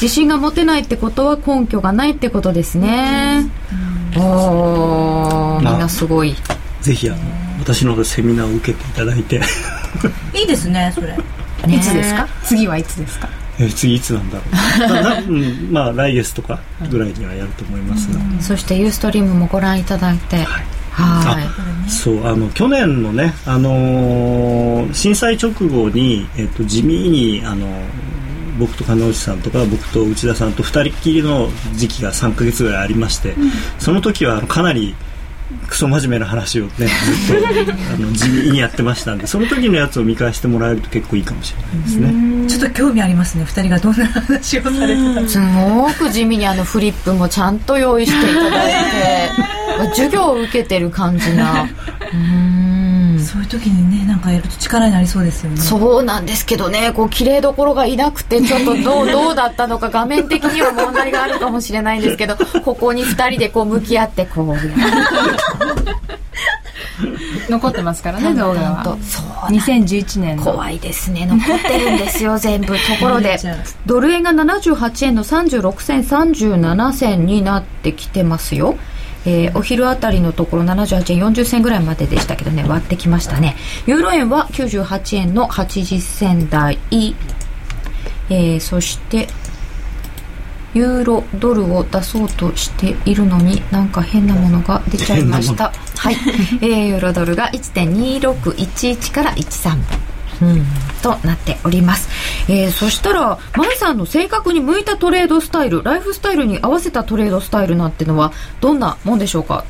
[0.00, 3.48] 自信が持てないってことは根拠がないってことですね。
[4.18, 6.34] おみんなすごい。
[6.80, 7.18] ぜひあの
[7.60, 9.40] 私のセミナーを受けていただいて。
[10.34, 11.16] いいですねそれ。
[11.74, 12.28] いつですか？
[12.44, 13.28] 次はいつですか？
[13.58, 15.02] え次いつなんだろう。
[15.02, 18.06] まあ、うん、 まあ来月とかぐらいにはやると思います。
[18.12, 20.36] が、そしてユーストリームもご覧いただいて。
[20.36, 20.46] はい。
[20.98, 21.40] は
[21.86, 21.90] い。
[21.90, 27.70] そうあの去年のね、あのー、震災直後に、えっと、地味に、あのー、
[28.58, 34.94] 僕と金内さんとか僕と内田さんと2人きりの時期が3か月ぐらいありまして、うん、その時はかなり
[35.68, 36.70] クソ真面目な話をね
[37.26, 37.48] ずっと
[37.94, 42.48] あの 地味にやってましたんでその時のやつを見返してもらえると結構いいかもしれないですね。
[42.48, 49.30] ちょっと興味ありますね2人がどんな話をされてたすごく地味にあのフリップもちゃんと用意していただいて
[49.94, 51.68] 授業を受けてる感じな
[52.12, 52.55] うん
[53.36, 55.58] そういう時にねなんかやると力になりそうですよね。
[55.58, 56.92] そうなんですけどね。
[56.94, 64.56] こう綺麗どころがいなくてちょっとどう どうだったのか画面的には問題があるかもしれないんですけどここに2人でこう向き合ってこう。
[67.50, 68.96] 残ってますからね動画は。
[69.02, 71.26] そう2011年怖いですね。
[71.26, 72.68] 残ってるんですよ全部。
[72.68, 73.38] ところで
[73.84, 78.76] ドル円が78円の36銭37銭になってきてますよ
[79.26, 83.56] えー、お昼あたりのところ78円40銭ぐらいまででしたけどね割ってきましたね。
[83.86, 86.78] ユーロ円は98円の80銭台、
[88.30, 89.28] えー、そして
[90.74, 95.72] ユーロドルを出そうとしているのになんか変なものが出ちゃいました。
[95.96, 96.14] はい、
[96.60, 100.05] えー、ユーロドルが1.2611から13
[100.42, 100.64] うん。
[101.02, 102.08] となっております、
[102.50, 109.64] えー、そしたらマイさんの性格に向いたトレードスタイルライフスタイルに合わせたトレードスタイルなんてのはどんなもんでしょうか？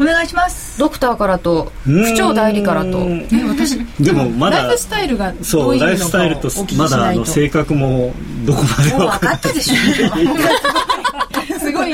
[0.00, 0.78] お願いします。
[0.78, 2.98] ドクターからと区長代理からと。
[2.98, 8.14] え私でもまだライフスタイルがそうライフスタイルとまだあの性格も
[8.46, 9.74] どこまで分かったでしょ。
[10.00, 10.14] すご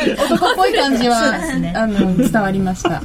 [0.05, 2.99] い男っぽい感じは、ね、あの伝わりました。
[2.99, 3.03] っ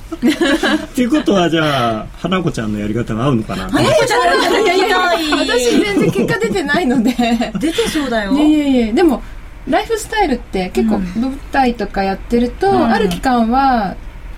[0.93, 3.69] ていうことはじゃあ花子ちゃんのやり方が合うのかな？
[3.69, 4.99] 花子ちゃんのやり方
[5.37, 7.11] 私全然結果出てないので。
[7.59, 8.33] 出てそうだよ。
[8.33, 9.21] いやいやいやでも
[9.67, 13.95] ライフスタイルって結構舞台とかやってると、うん、ある期間は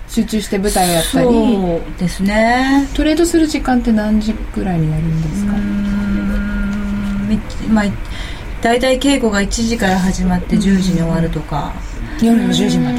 [0.08, 1.26] 集中して舞台をやったり。
[1.26, 2.88] そうですね。
[2.94, 5.52] トレードする時間って何時ぐらいになるんですか？
[7.72, 7.84] まあ
[8.60, 11.74] 大体稽古が1時から始まって10時に終わるとか
[12.24, 12.98] 夜の10時まで。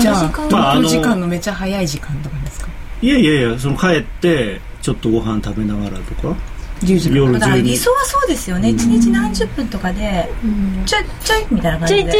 [0.00, 2.68] じゃあ東京時間のめっちゃ早い時間とかですか？
[3.02, 6.34] いやいやいやその帰ってちょっとご飯食べながらとか
[6.80, 10.28] 10時夜だから理想はそうですよね、一日何十分とかで、
[10.84, 12.12] ちょいちょいみたいな感じで。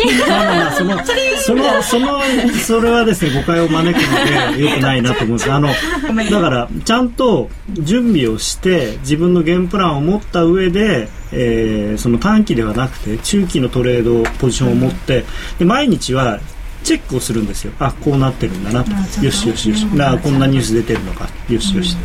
[0.76, 0.98] その
[1.44, 2.20] そのその
[2.64, 5.50] それはですね誤解を招くのでよくないなと思うんです。
[5.52, 15.24] あのだからちゃんと準備をして自分のゲームプランを持った上で、えー、その短期ではなくて中期のトレードポジションを持って
[15.58, 16.38] で毎日は
[16.84, 17.72] チェックをするんですよ。
[17.78, 18.90] あこうなってるんだなと。
[19.24, 19.82] よしよしよし。
[19.94, 21.28] なこんなニュース出てるのか。
[21.48, 21.96] よしよし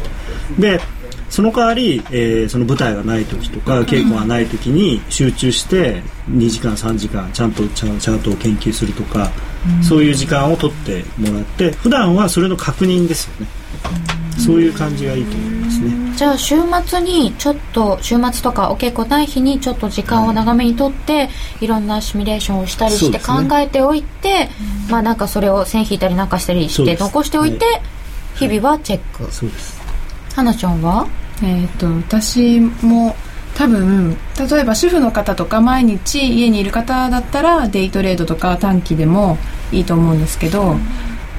[0.58, 0.82] で
[1.30, 9.32] その代わり、えー、その舞台がない時とか稽古がない時に集中して2時間3時間ちゃんとチャートを研究するとか、
[9.78, 13.48] うん、そういう時間を取ってもらって普段はそれの確認ですよね、
[14.38, 16.10] うん、そういう感じがいいと思いますね。
[16.18, 21.30] じゃあ週末にちょっと週末とかお稽古ない日にちょっと時間を長めにとって、
[21.62, 24.50] い、ろんなシミュレーションをしたりして考えておいて、ね、
[24.90, 27.82] まあなんかそれを線引いたりなんかしたりして残しておいて、はい、
[28.36, 29.32] 日々はチェック。
[29.32, 29.79] そうです
[30.36, 31.08] 花ちゃんは？
[31.44, 33.16] えっ、と私も
[33.56, 39.38] 多分例えば主婦の方とか毎日家にいる方だったらデイトレードとか短期でも
[39.72, 40.76] いいと思うんですけど、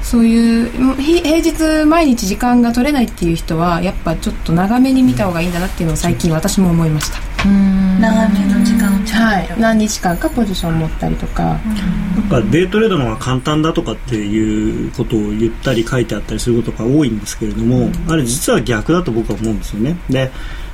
[0.03, 7.30] そういう平日毎日時間が取れないっていう人はやっぱちょっと長めに見た方がいいんだなっていうのを最近私も思いました。
[7.45, 9.61] 長めの時間はい。
[9.61, 11.43] 何日間かポジション持ったりとか。
[11.43, 19.97] なんかデイトレードの方が簡単だとかっていうことを言ったり書いてあったりすることが多いんですけれども、あれ実は逆だと僕は思うんですよね。
[20.09, 20.31] で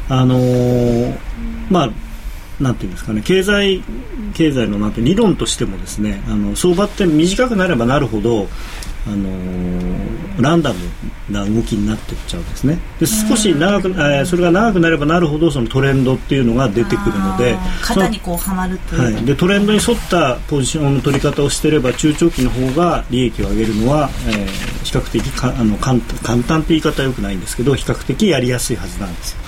[0.09, 1.19] あのー、
[1.71, 1.91] まあ
[2.61, 3.23] なんていうんですかね。
[3.23, 3.83] 経済
[4.35, 8.49] 経済のなんて理論としてもですねあの相場って短くなればなるほど
[9.07, 10.79] あのー、ランダム
[11.31, 12.79] な動きになっていっちゃうんですね。
[12.99, 24.47] で少し長く、えー、それが長くなればなるほどそのトレンドっていうのが出てくるので肩にこうはまるという、はい、でトレンドに沿ったポジションの取り方をしていれば中長期の方が利益を上げるのは、えー、
[24.85, 29.39] 比較的かあの簡簡単って言い方はよくないんですけど比較的やりやすいはずなんですよ。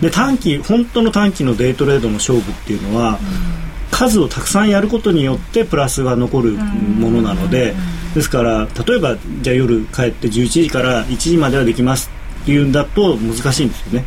[0.00, 3.18] で短期本当の短期のデイトレードの勝負っていうのは、
[3.96, 7.74] 数をたくさんやることによってプラスが残るものなので、
[8.14, 12.10] ですから例えばじゃあ夜帰って11時から1時まではできます
[12.42, 14.04] っていうんだと難しいんですよね。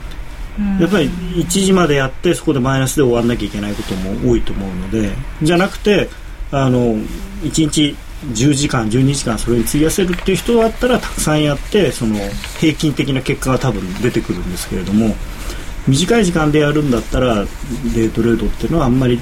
[0.80, 5.10] やっぱり1時までやってそこでマイナスで終わらなきゃいけないことも多いと思うので
[5.42, 6.10] じゃなくて
[6.52, 7.02] あの1
[7.42, 7.96] 日
[8.34, 12.16] 10時間12時間それに費やせるっていう人だったらたくさんやってその
[12.60, 15.16] 平均的な結果が多分出てくるんですけれども
[15.88, 19.20] 短い時間でやるんだったらデートレードっていうのはあんまり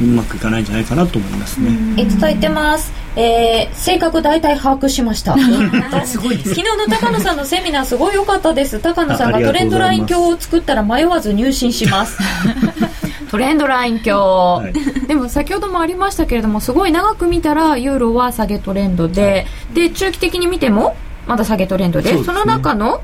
[0.00, 2.02] うまくいかないんじゃないかなと思いますね。
[2.02, 2.92] いただいてます。
[3.16, 5.36] えー、性格大体把握しました。
[6.06, 8.78] すごい昨日の高野さんのセミナーすごい良かったです。
[8.78, 12.18] 高野さんがトレンドライン表を作ったら迷わず入信します。
[13.30, 23.02] トレンドライン表、はい、でも先ほどもありましたけれどもすごい長く見たらユーロは下げトレンドで、で中期的に見てもまだ下げトレンドで、ね、その中の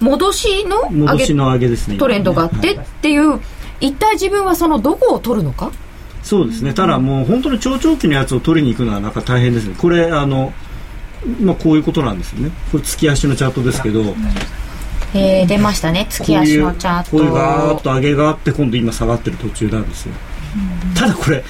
[0.00, 1.98] 戻しの戻しの上げですね。
[1.98, 3.40] トレンドがあってっていう、は
[3.80, 5.72] い、一体自分はそのどこを取るのか？
[6.22, 6.74] そうですね。
[6.74, 9.74] ただもう本当に長長期のやつを取りに行くのはなんか大変ですね。
[9.78, 10.52] これあの
[11.40, 12.50] まあこういうことなんですよね。
[12.70, 14.14] これ月足のチャートですけど、
[15.14, 16.06] えー、出ましたね。
[16.10, 17.10] 月足のチャート。
[17.10, 20.14] こういうガーッと上げがあって今度今下がってる途中なんですよ、
[20.94, 21.42] ただこれ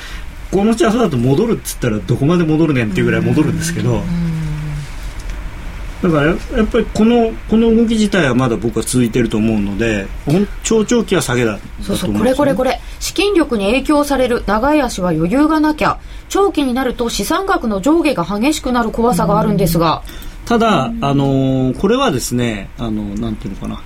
[0.50, 4.02] このチャートだと戻るっつったらどこまで戻るねんっていうぐらい戻るんですけど、
[6.02, 10.06] だからやっぱりこのこの動き自体はまだ僕は続いてると思うので
[10.62, 12.80] 長長期は下げだそうそうこれこれこれ。
[13.00, 20.02] 資金力に影響される長い足は余裕がなきゃ長期になると資産額の上下が激しくなる怖さがあるんですが。
[20.46, 23.82] ただ、あのー、これはですねあのなんていうのかな。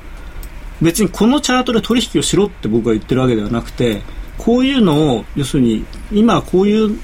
[0.83, 4.03] 別にこのチャートで取引をしろって僕は言ってるわけではなくて
[4.37, 6.99] こういうのを要するに今こういう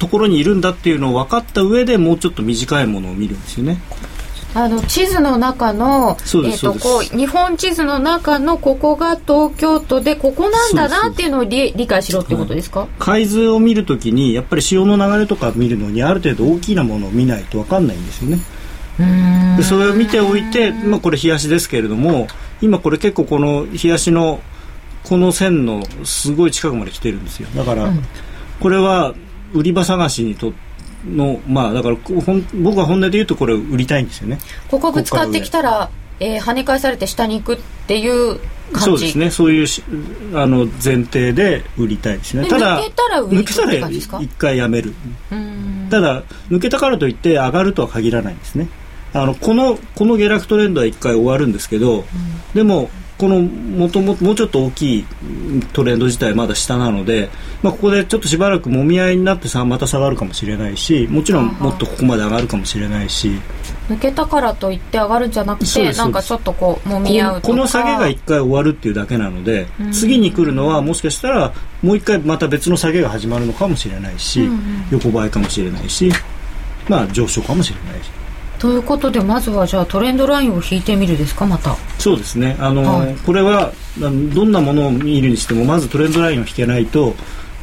[0.00, 3.80] ところにいるんだっていうのを分かった上でもうちょっと短いものを見るんですよね。
[4.52, 12.88] あの地図の中の、えーと、こう日本地図の中のここが東京都でここなんだなっていうのを理解しろってことですか？
[12.98, 18.38] 海図を見るときにやっぱり潮の流れとか見るのにある程度大きなものを見ないと分かんないんですよね。
[19.56, 22.26] でそれを見ておいて、まあ、これ冷やしですけれども
[22.60, 24.40] 今これ結構この冷やしの
[25.04, 27.48] この線のすごい近くまで来てるんですよ。
[27.56, 27.90] だから、
[28.60, 29.14] これは
[29.54, 30.58] 売り場探しにとって
[31.06, 31.96] のまあだから
[32.54, 34.38] 僕は本音で言うとこれ売りたいんですよね。
[34.68, 37.58] ここぶつかってきたらえー、跳ね返されて下に行くっ
[37.88, 38.38] ていう
[38.72, 38.80] 感じ。
[38.80, 39.30] そうですね。
[39.30, 39.66] そういう
[40.34, 42.46] あの前提で売りたいですね。
[42.46, 44.94] ただ抜けたら抜けたら一回やめる。
[45.90, 48.68] ただ抜けたからといって上がるとは限らないんですね。
[49.12, 52.04] あのこのこの下落トレンドは一回終わるんですけど、うん、
[52.54, 55.06] でもこのもとももうちょっと大きい
[55.74, 57.28] トレンド自体まだ下なので、
[57.62, 63.38] まあ、ここでちょっとしばらくもみ合いになってさまた下がるかもしれないしもちろんもっとここまで上がるかもしれないし。
[63.90, 71.52] 抜けたからといって上がるんじゃなくてなんかちょっとこうもみ合うとこの下げが1回終わるっていうだけなので次に来るのはもしかしたら
[71.82, 74.48] もう1回また別の下げが始まるのかもしれないし、
[74.92, 76.12] 横ばいかもしれないし、
[76.88, 78.19] まあ、上昇かもしれないし。
[78.60, 81.74] ということでまずはじゃあトレンドラインを引いてみるですかまた。
[81.98, 82.56] そうですね。
[82.60, 84.10] あの、はい、これはど
[84.44, 87.14] んなものを見るにしてもまずトレンドラインを引けないと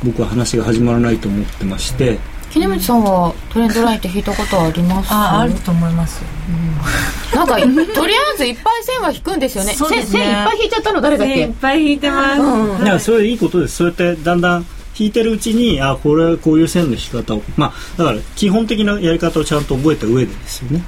[0.03, 2.17] 僕は話が始まらないと思ってまして、
[2.51, 5.13] 木根さんはトレンドラインって引いたことはあります？
[5.13, 9.71] ああると思います、うん、なんかとりあえずいっぱい線は引くんですよね。
[9.71, 9.75] ね。
[10.03, 11.41] 線いっぱい引いちゃったの誰だっけ？
[11.41, 13.75] いっぱい引いてます、うん、いやそれいいことです。
[13.77, 14.65] そうやってだんだん
[14.97, 17.43] 引いてるうちにあこれはこういう線の引き方を。
[17.55, 20.81] まあだから基本的なやり方をちゃんと覚えた上でですよね。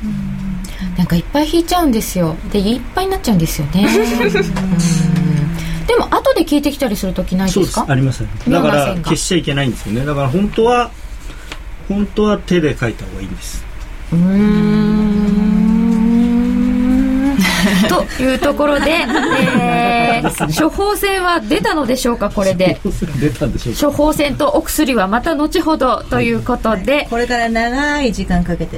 [0.97, 2.35] なんかいっぱい引いちゃうんですよ。
[2.51, 3.87] でいっぱいになっちゃうんですよね。
[5.87, 7.85] でも後で聞いてきたりする時ないですか？
[7.87, 8.23] あります。
[8.47, 10.05] だから消しちゃいけないんですよね。
[10.05, 10.91] だから本当は
[11.87, 13.63] 本当は手で書いた方がいいんです。
[14.11, 15.18] うん
[18.23, 22.79] いうところで、えー、処方箋は出たのでしょうかこれで。
[23.19, 28.77] 出たんでしょう処方箋とお薬はまた後ほどということで、これから長い時間かけて。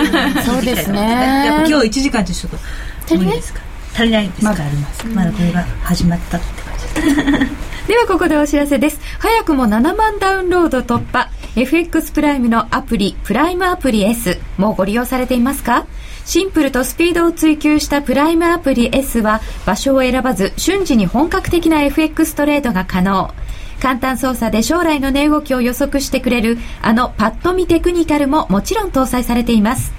[0.44, 1.00] そうですね。
[1.46, 2.58] やっぱ今日1時間ってちょっと
[3.06, 3.60] 足りないですか？
[3.94, 4.48] 足りないですか？
[4.50, 5.06] まだあります。
[5.06, 5.32] まだ。
[5.32, 7.40] これが始まったって感じ。
[7.40, 9.00] ですではここでお知らせです。
[9.18, 11.28] 早くも7万ダウンロード突破。
[11.56, 15.84] FX プライムのアプリプライムアプリ S もうご利用されていますか？
[16.24, 23.32] シンプルとスピードを追求したプライムアプリ S は場所を選ばず瞬時に本格的な FX トレードが可能。
[23.80, 29.92] 簡単操作で将来の値動きを予測してくれるあのパッと見テクニカルももちろん搭載されています。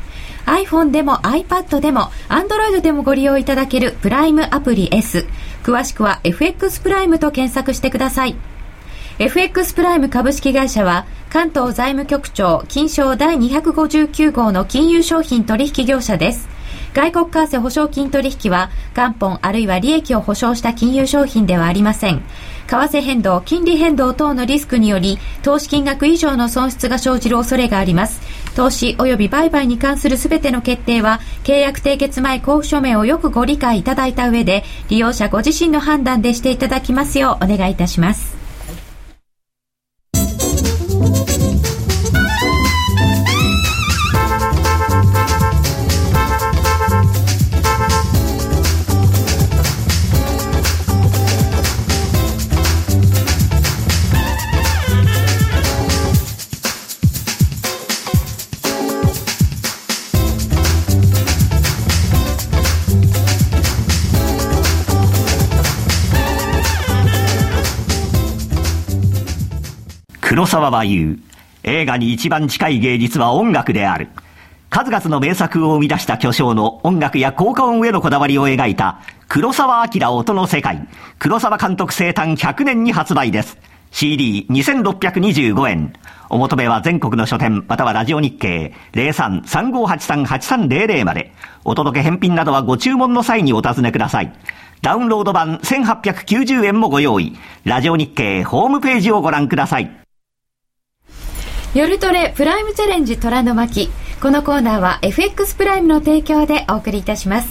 [0.46, 5.26] iPhone でも iPad でも Android でもご利用いただけるプライムアプリ S。
[5.64, 8.36] 詳しくは FX プライムと検索してください。
[9.20, 16.50] FX プライム株式会社は関東財務局長金賞第259号の金融商品取引業者です。
[16.96, 22.24] 外国為替保証金取引は元本あるいは利益を保証した金融商品ではありません。
[22.68, 28.22] 為替変動、金利変動等のリスクにより投資金額以上の損失が生じる恐れがあります。
[28.56, 38.43] 投資及び売買に関するすべての決定は契約締結前交付書面をよくご理解いただいた上で利用者ご自身の判断でしていただきますようお願いいたします。
[70.64, 71.20] 黒沢は言う。
[71.64, 74.08] 映画に一番近い芸術は音楽である。
[74.70, 80.88] 数々の名作を生み出した巨匠の音楽や効果音へのこだわりを描いた黒沢明音の世界。
[81.20, 83.58] 黒沢監督生誕100年に発売です。
[83.92, 85.92] CD2625 円。
[86.30, 91.34] お求めは全国の書店、またはラジオ日経03-3583-8300まで。
[91.66, 94.32] お届け返品などはご注文の際にお尋ねください。
[94.82, 97.38] ダウンロード版1890円もご用意。
[97.66, 100.03] ラジオ日経ホームページをご覧ください。
[101.74, 103.90] 夜トレプライムチャレンジ虎の巻。
[104.22, 107.50] このコーナーは FX プライムの提供でお送りいたします。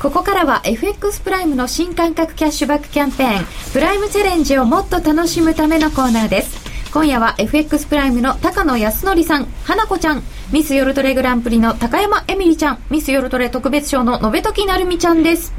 [0.00, 6.90] ここからは FX プライムの新感覚キャッシュバックキャンペーンプライムチャレンジをもっと楽しむためのコーナーです。
[6.92, 15.54] 今夜は FX プライムの高野康則さん花子ちゃんミス夜トレグランプリの高山エミリちゃんミス夜トレ特別賞の延時なるみちゃんです。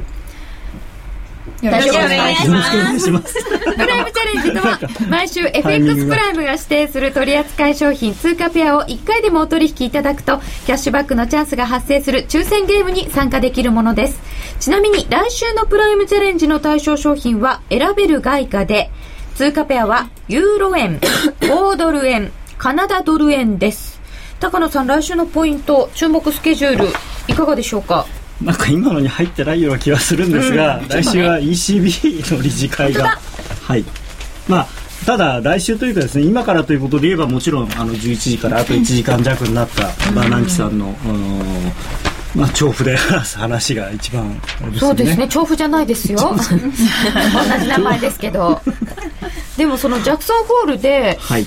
[1.66, 3.34] よろしくお願いします。
[3.44, 14.20] プライムチャレンジとは、毎週 FX プライムが指定する取扱商品通貨ペアを1回でもお取引いただくと、キャッシュバックのチャンスが発生する抽選ゲームに参加できるものです。
[14.60, 18.90] ちなみに来週のプライムチャレンジの対象商品は選べる外貨で、
[19.34, 20.98] 通貨ペアはユーロ円、
[21.40, 24.00] 5ドル円、カナダドル円です。
[24.40, 26.88] 高野さん、来週のポイント、注目スケジュール、
[27.28, 28.06] いかがでしょうか？
[28.42, 33.18] なんか今のに入ってないような気がするんですが、うん、 来週は ECB の理事会が、
[33.62, 33.84] はい。
[34.48, 34.66] まあ、
[35.06, 40.94] ただ、来週というかですね今からということで言えばもちろんあの11時からあと1時間弱になったバーナンキさんの、
[42.34, 44.40] まあ、調布で話 す話が一番、ね、
[44.78, 45.28] そうですね。
[45.28, 46.18] 調布じゃないですよ。
[46.36, 46.36] 同
[47.58, 48.60] じ名前ですけど。
[49.56, 51.46] でもそのジャクソンホールで、はい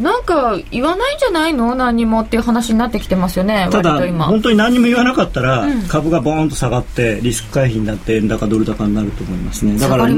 [0.00, 1.74] なんか言わないんじゃないの？
[1.74, 9.78] 何もっていう話になってきてますよねただ本当に何も言わなかったら、うん、株がボーンと下がってリスク回避になって円高ドル高になると思いますね。
[9.78, 10.08] だから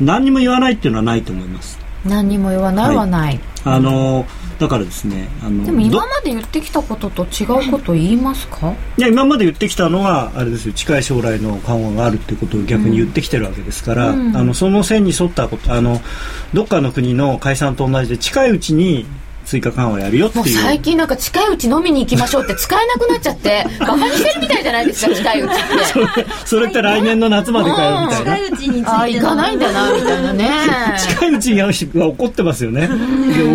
[0.00, 1.78] 何も言わないっていうのはないと思います。
[2.04, 4.26] 何も言わないはない、はい、あの
[4.58, 8.74] だからですねあのでも今まで言ってきたことと違うこと言いますか？
[8.98, 10.74] いや今まで言ってきたのはあれですよ。
[10.74, 16.00] 近い将来の緩和があるっていうことを逆に言ってきてるわけですから、うん、あのその線に沿ったことあの
[16.52, 19.06] どっかの国の解散と同じで近いうちに
[19.44, 20.46] 追加緩和やるよっていう。
[20.46, 25.84] 最近なんか近いうち飲みに行きましょうって使えなくなっちゃって バカにしてるみたいじゃないですか近いうちって。
[25.84, 26.06] それ
[26.44, 28.36] それって来年の夏までかよみたいな。
[28.36, 30.50] 近いうちにああ行かないんだなみたいなね。
[30.98, 31.54] 近いうち
[31.94, 32.88] が怒ってますよね。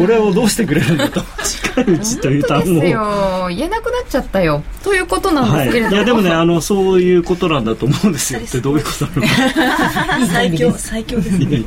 [0.04, 1.22] 俺をどうしてくれるんだと。
[1.44, 3.48] 近いうちという単語ですよ。
[3.50, 4.64] 言えなくなっちゃったよ。
[4.84, 8.40] ということなんですけれども、はい、いやでもねあのそういうことなんだと思うんですよ。
[8.40, 9.28] ってどういうことなのか。
[10.32, 11.64] 最強最強ですね。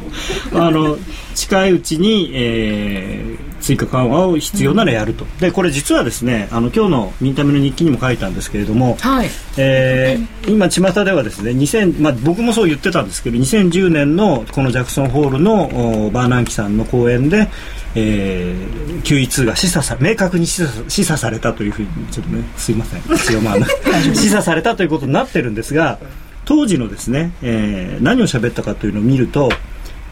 [0.54, 0.98] あの
[1.34, 9.28] 近いうちに、えー、追加緩和を必要ならやると、でこれ実はですねあの今日のミンタメの日記にも書いたんですけれども、はい。
[9.56, 17.48] えー、今巷ではですね2000、まあ、僕もそう言ってたんですけど2010年のこのジャクソンホールのバーナンキさんの講演で、
[17.94, 23.02] えー、QE2 が示唆さ明確に示唆示唆されたというふうにちょっとねすいません。
[23.18, 23.54] 強ま
[24.14, 25.98] 示唆されたということになってるんですが
[26.44, 29.50] 当時のですね、えー、何を喋ったかというのを見ると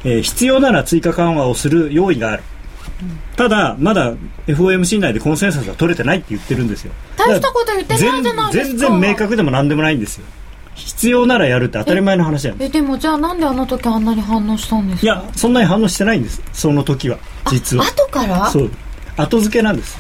[0.05, 2.43] えー、必要なら追加緩和をする用意がある、
[3.37, 4.15] ただまだ
[4.47, 6.93] FOMC 内でコンセンサスは取れてないって言ってるんですよ。
[7.17, 8.79] 大したこと言ってないじゃないですか。
[8.79, 10.27] 全然明確でも何でもないんですよ。
[10.75, 12.69] 必要ならやるって当たり前の話なんです。
[12.69, 15.03] えでもじゃあなんであの時あんなに反応したんですか？
[15.05, 16.43] いやそんなに反応してないんです。
[16.53, 17.19] その時は
[17.51, 17.85] 実は。
[17.85, 18.49] 後から？
[18.51, 18.71] そう。
[19.17, 19.99] 後付けなんです。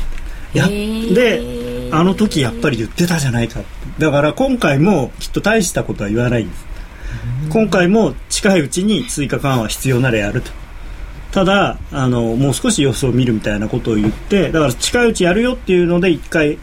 [0.55, 3.61] やであの時やっぱり言ってたじゃないか。
[3.99, 6.67] だから今回もきっと大したことは言わないんです。
[7.51, 10.51] 今回も近いうちに追加緩和必要ならやると
[11.33, 16.59] ただあのもう少し様子を見るみたいなことを言ってだから近いうちやるよっていうので一回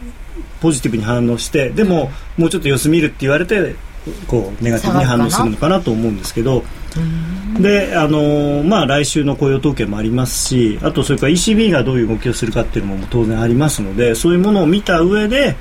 [0.60, 3.76] ポジティブに反応してでも、もうちょっと様子見るって言われて
[4.26, 6.64] こうネガティブに反応するのかなと思うんですけど
[7.60, 15.56] であのまあ、来週の雇用統計もありますしあとそれから ECB がどういう動きをするかっていうのも当然ありますのでそういうものを見た上で、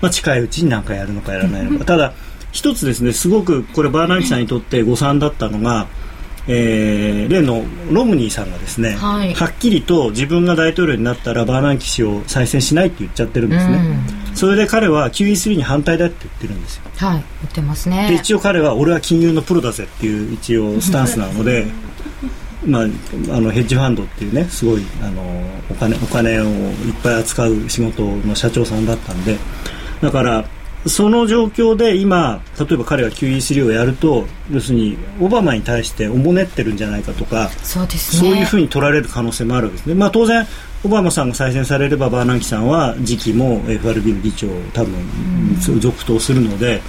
[0.00, 1.84] まあ、近いうちに何かやるのかやらないのか。
[1.84, 2.12] ただ
[2.50, 5.86] 一つですねすごくこれバーナンキさんにとって誤算だったのが
[6.48, 13.76] えー、例のロムニーさんがですね、はい、はっきりと自分が大統領になったらバーナンキ氏を再選しないって言っちゃってるんですね、
[14.30, 16.82] うん、それで彼は QE3 に反対だって言ってるんですよ。
[16.96, 18.08] はい言ってますね。
[18.08, 21.66] で一応彼は俺は金融のプロだぜっていう一応スタンスなので
[22.64, 22.86] まあ、あ
[23.40, 25.20] のヘッジファンドっていうねすごいあの
[25.68, 29.36] お金お金をいっぱい扱う仕事の社長さんだったんで
[30.00, 30.44] だから
[30.86, 40.46] その状況で今、例えば彼が QE3 をやると要するにオバマに対しておもねってるんじゃないかとかそうです、ね、そういうふうに取られる可能性もあるわけですね、まあ、当然、
[40.84, 44.94] オバマさんが再選されればバーナンキさんは次期も FRB の議長を多分
[45.80, 46.80] 続投するので。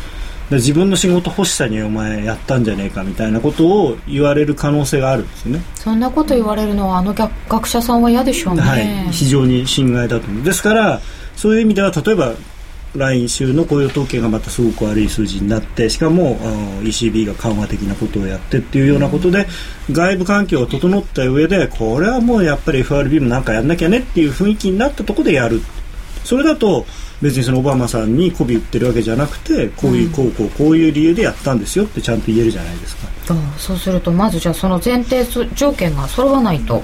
[0.52, 5.64] 自分の仕事欲しさにお前やったんじゃねえかみたいなことを言われる可能性があるんですよね。
[5.76, 10.44] そんなこと言われるのはあの学者さんは嫌でしょうね、はい、非常に心外だと思う。
[10.44, 11.02] ですから
[11.36, 12.34] そういう意味では例えば
[12.96, 16.38] 来週の雇用統計がまたすごく悪い数字になってしかも
[16.82, 19.48] ECB が緩和的なことをやってっていうようなことで
[19.92, 25.62] 外部環境が整った上でこれはもうやっぱり FRB もなんかやんなきゃねっていう雰囲気になったところでやる。
[26.24, 26.86] それだと
[27.22, 33.08] 別にそのオバマさんに媚び売ってるわけじゃなくてこういうこうこうこういう理由でやったんですよってちゃんと言えるじゃないですか。
[33.58, 35.26] そうするとまずじゃあその前提
[35.56, 36.84] 条件が揃わないと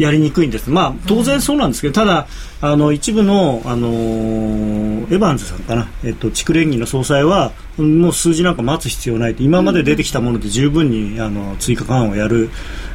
[0.00, 0.70] やりにくいんです。
[0.70, 2.26] まあ、当然そうなんですけど、ただ、
[2.62, 12.50] あの、一部の、あのー、エヴァンズさんかな、えっと、地区連議の総裁は、もう数字なんか待つ必要ないと、今まで出てきたもので十分に、あの、追加緩和をやる、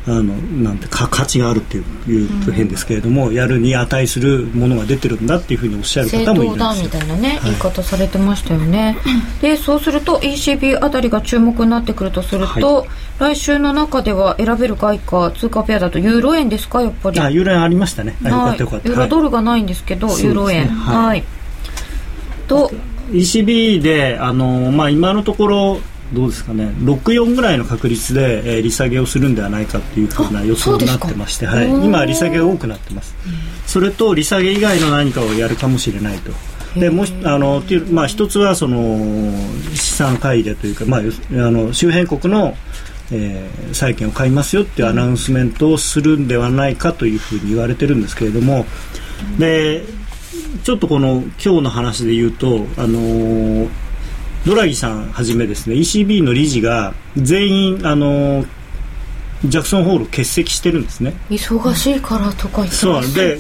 [0.08, 8.97] あの、なんて、か、価値があるっていう、いうと変ですけれども、やるに値するものが出てるんだっていうふうにおっしゃる方もいるんですみたいなね、はい、言い方されてましたよね。
[9.41, 12.88] で、そうすると ECB あたりが注目になってくるとすると、はい
[13.20, 17.20] 来週の中では選べる外貨通貨ペアだとユーロ円ですかやっぱり？
[17.20, 18.89] あユーロ円ありましたね、はい、よかったよかった。
[18.89, 21.24] ユーロドルがないんですけど、はい、ユーロ円、はい、はい、
[22.47, 22.72] と
[23.11, 25.80] ECB であの、まあ、今のところ
[26.13, 26.66] どうですかね。
[26.80, 33.16] 64ぐらいの確率で、えー、利下げをするんではないかというふうな予想になってましてはい、今利下げが多くなってます、
[33.66, 36.32] それと利下げ以外の何かをやるかもしれないと。
[36.80, 39.34] でもあのまあ、一つはその
[39.74, 41.03] 資産買い入れというか、まあ、あ
[41.49, 42.55] の周辺国の
[43.12, 48.66] えー、債券を買いますよっていうアナウンスメントをするんではないかというふうに言われてるんですけれども、
[49.38, 49.84] で
[50.64, 53.70] ちょっとこの今日の話で言うと、あのー、
[54.45, 58.47] ドラギさんはじめですね ECB の理事が全員、あのー、
[59.45, 61.14] ジャクソンホールを欠席してるんですね。
[61.30, 63.39] 忙しいからとか言ってそうで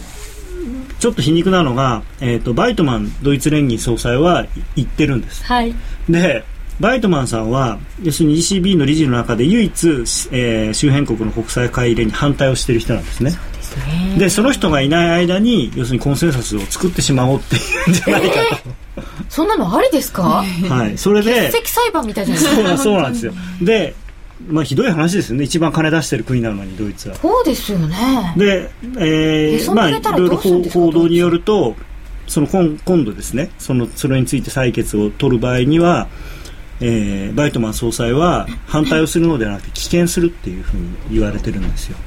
[0.99, 5.75] ちょっと皮肉なのが、えーと、バイトマンドイツ連銀総裁は言ってるんです、はい、
[6.09, 6.43] で
[6.79, 9.87] バイトマンさんは要するに ECB の理事の中で唯一、
[10.31, 13.31] えー、周辺国の国債買い入れに反対をしている人なんですね。
[14.17, 18.35] でその人がいない間に要するにコンセンサスを作ってしまおうっていうんじゃないかと、
[18.97, 20.43] えー、そんなのありですか？
[20.43, 22.77] はいそれで欠席裁判みたいじゃないですか。
[22.77, 23.33] そうなんですよ。
[23.61, 23.95] で
[24.49, 25.45] まあ、ひどい話ですよね。
[25.45, 27.15] 一番金出してる国なのにドイツは。
[27.15, 28.33] そうですよね。
[28.35, 28.69] で、
[28.99, 31.75] えー、まあいろいろ報道によると
[32.27, 36.07] その今今度ですねそのそれについて採決を取る場合には
[36.81, 41.97] えー、バイトマン総裁は反対をするのではなくて棄権するっていうふうに言われてるんですよ。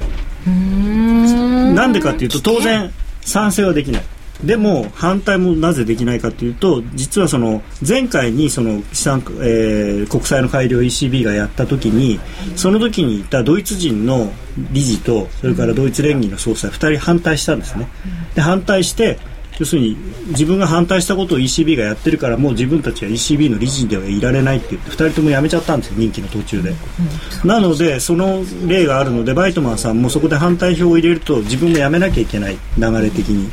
[0.45, 2.91] なんでかっていうと当然
[3.21, 4.03] 賛成はできない。
[4.43, 12.21] でも反対もなぜできないかというと実はその前回にその資産、えー、国債の改良 ECB がやった時に
[12.55, 14.31] その時にいたドイツ人の
[14.71, 17.89] 理事とそれからドイツ連議の総裁2人反対したんですね。
[18.33, 19.19] で反対して
[19.59, 19.95] 要するに
[20.27, 33.51] 自分が反対したことを ECB がやってるからもう自分たちは ECB の理事ではいられないって言って2人とも辞めちゃったんですよ任期の途中で、うん、なのでその例があるのでバイトマンさんもそこで反対票を入れると自分も辞めなきゃいけない流れ的に。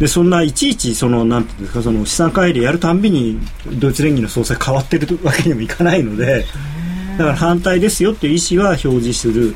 [0.00, 3.38] でそんないちいちそのなんていうんですかその資産管理やるたんびに
[3.74, 6.46] ドイツ連議の総裁変わってるわけにもいかないので
[7.18, 9.54] だから反対ですよっていう意思は表示する。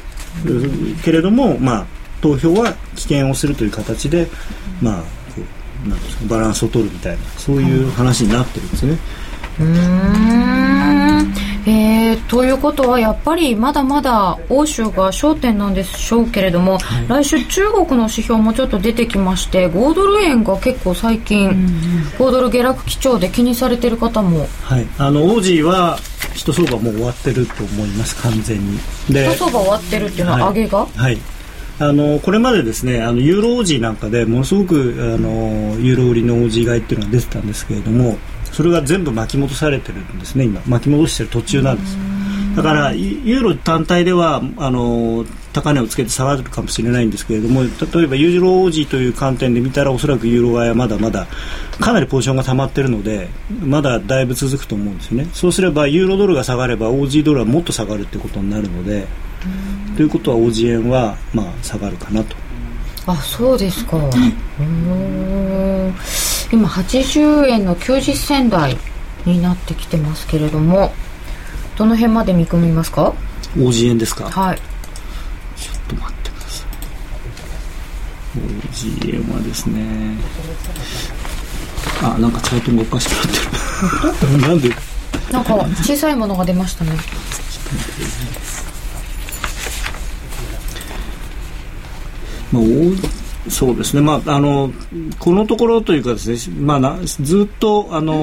[1.05, 1.87] けれども、まあ、
[2.20, 4.27] 投票は棄権をするという形で、
[4.83, 5.05] まあ、
[5.89, 8.99] なんですかバランスを取るみたいなそういう話になってるんですね。
[9.61, 11.35] うん。
[11.66, 21.57] えー、ということはやっぱりまだまだ欧州が焦点なんでしょうけれども、はい、来週中国の指標もちょっと出てきまして5ドル円が結構最近、うん、
[22.18, 24.47] 5ドル下落基調で気にされてる方も。
[24.62, 24.87] はい。
[24.99, 25.99] あのオージーは
[26.35, 28.78] 一相場もう終わってると思います完全に。
[29.09, 31.34] で一相場終わってるっていうのは上げが、はい、はい
[31.81, 38.16] あのこれまでですねあのユーロオージーなんかでものすごくあのユーロ売りのオージー買いっていうのが出てたんですけれども
[38.53, 40.61] それが全部巻き戻されてるんですね今。
[40.66, 41.97] 巻き戻してる途中なんです。
[42.55, 47.68] だからユーロ単体ではあの高値をつけて下がるかもしれないんですけれども例
[48.05, 51.27] えばユーロオージーという観点で見たらおそらくユーロ買いはまだまだ
[51.81, 53.29] かなりポジションが溜まってるので
[53.61, 55.29] まだだいぶ続くと思うんですよね。
[55.33, 59.07] そうすればユーロドルが下がればオージードルはもっと下がるということになるので
[59.97, 62.36] ということはオージー円はまあ下がるかなと。
[63.07, 64.05] あそうですか、うん。
[66.51, 68.78] 今80円の90銭台
[69.26, 70.92] になってきてますけれども
[71.76, 73.14] どの辺まで見込みますか？
[73.57, 74.30] オージー円ですか？
[74.30, 74.59] はい。
[75.57, 76.68] ちょっと待ってください。
[78.38, 80.16] オージー円はですね。
[82.03, 84.38] あなんかチャートがおかしくなってる。
[84.49, 84.74] なんで？
[85.30, 86.92] なんか小さいものが出ましたね
[92.61, 92.61] ま
[93.48, 94.72] あ、そうですね、まあ、あの
[95.18, 98.14] このところというかですね、まあ、なずっと、あの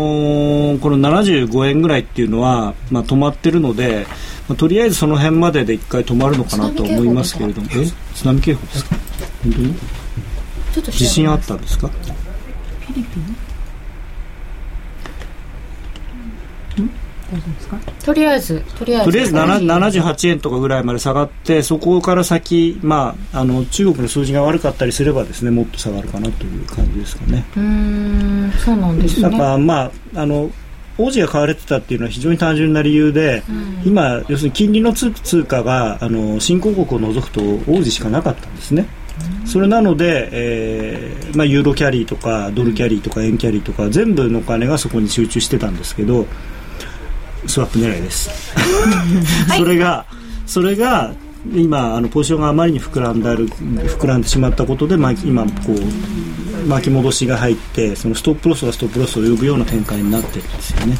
[0.76, 4.08] ー、この75円ぐらいっていうのは、まあ、止まってるので、
[4.48, 7.68] まあ、とりあえずその辺までで一回止まるのかなと思いますけれども。
[7.72, 7.86] え？
[8.16, 8.96] 津波警報ですか？
[9.44, 9.76] 本当に？
[10.98, 11.88] 地震あったんですか？
[11.88, 13.36] フィリピン
[16.76, 17.21] 大丈夫ですか
[18.04, 27.46] とりあえずとりあえずとりあえず7 78円とかぐらいまで下がってそこから先、まあ、あの中国の数字が悪かったりすればですねもっと下がるかなという感じですかね。
[27.56, 30.50] うーんそうなんですねだからまああの
[30.98, 33.44] オージーが買われてたっていうのは非常に単純な理由で、
[33.86, 37.42] 今、要するに金利の通通貨があの新興国を除くと
[37.72, 38.86] オージーしかなかったんですね。
[39.46, 46.26] それなので、えーまあ、ユーロキャリーとかドルキャリーとか円キャリーとか全部のお金がそこに集中してたんですけど
[47.48, 48.30] スワップ狙いです、
[49.58, 50.06] それが
[50.46, 51.14] それが
[51.54, 60.96] 今あのポジションがあまりに膨らんだる膨らんでしまったことで、まあ、今こう巻き戻しが入ってそのストップロスがストップロスを呼ぶような展開になってるんですよね。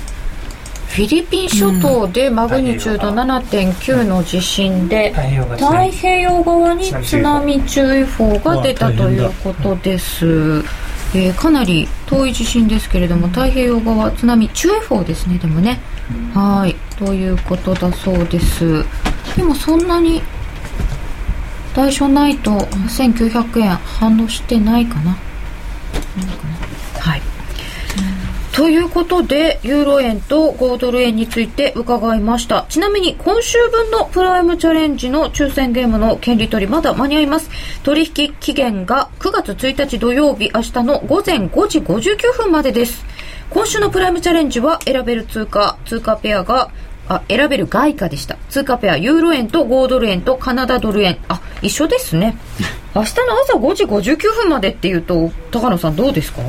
[0.88, 5.22] フィリピン諸島でマグニチュード7.9の地震で太
[5.90, 8.38] 平洋側に津波注意報。
[8.40, 10.64] が出たということです、えー
[11.36, 15.82] かなり遠い地震ですけれども太平洋側津波注意報ですねでもね
[16.34, 18.84] はいということだそうです
[19.36, 20.22] でもそんなに
[21.76, 25.16] 代償ないと1900円反応してないかなない
[26.38, 26.54] かな
[27.00, 27.22] はい
[28.54, 32.66] ということで、ユーロ円と5ドル円について伺いました。
[32.68, 37.50] ちなみに今週分のプライムチャレンジの抽選ゲームの権利取りまだ間に合います。
[37.82, 43.06] 取引期限が9月1日土曜日明日の午前5時59分までです。
[43.52, 46.72] 今週のプライムチャレンジは選べる通貨、通貨ペアが
[47.08, 48.38] あ、選べる外貨でした。
[48.50, 51.18] 通貨ペア、ユーロ円と5ドル円とカナダドル円。
[51.28, 52.38] あ、一緒ですね。
[52.96, 56.42] 明日の朝5時59分までっていうと、高野さんどうですか？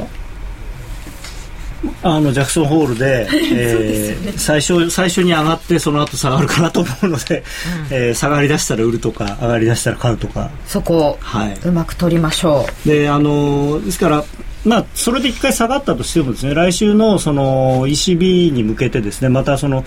[2.04, 7.42] あのジャクソンホールで、 えー最初最初に上がってその後下がるかなと思うので、
[7.90, 12.88] えー下がりだしたら売るとか上がりだしたら買うとか、そこをはい、うまく取りましょう。
[12.88, 14.24] であのですから、
[14.64, 19.84] まあ、それで一回下がったとしてもですね来週のその ECB に向けてですねまたその、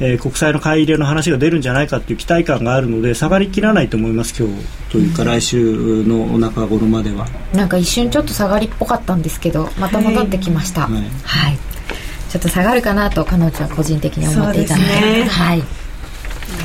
[0.00, 7.26] えー国債の買い入れの話が出るんじゃないかという期待感があるので下がりきらないと思います今日というか来週のお中頃までは。
[7.52, 10.82] なんか一瞬ちょっと下がりっぽかったんですけどまた戻ってきました。
[10.82, 11.02] はい。
[11.22, 11.58] はい、
[12.28, 14.88] ちょっと下がるかなと彼女は個人的に思っていたので。
[14.88, 15.24] そうですね。
[15.24, 15.62] はい、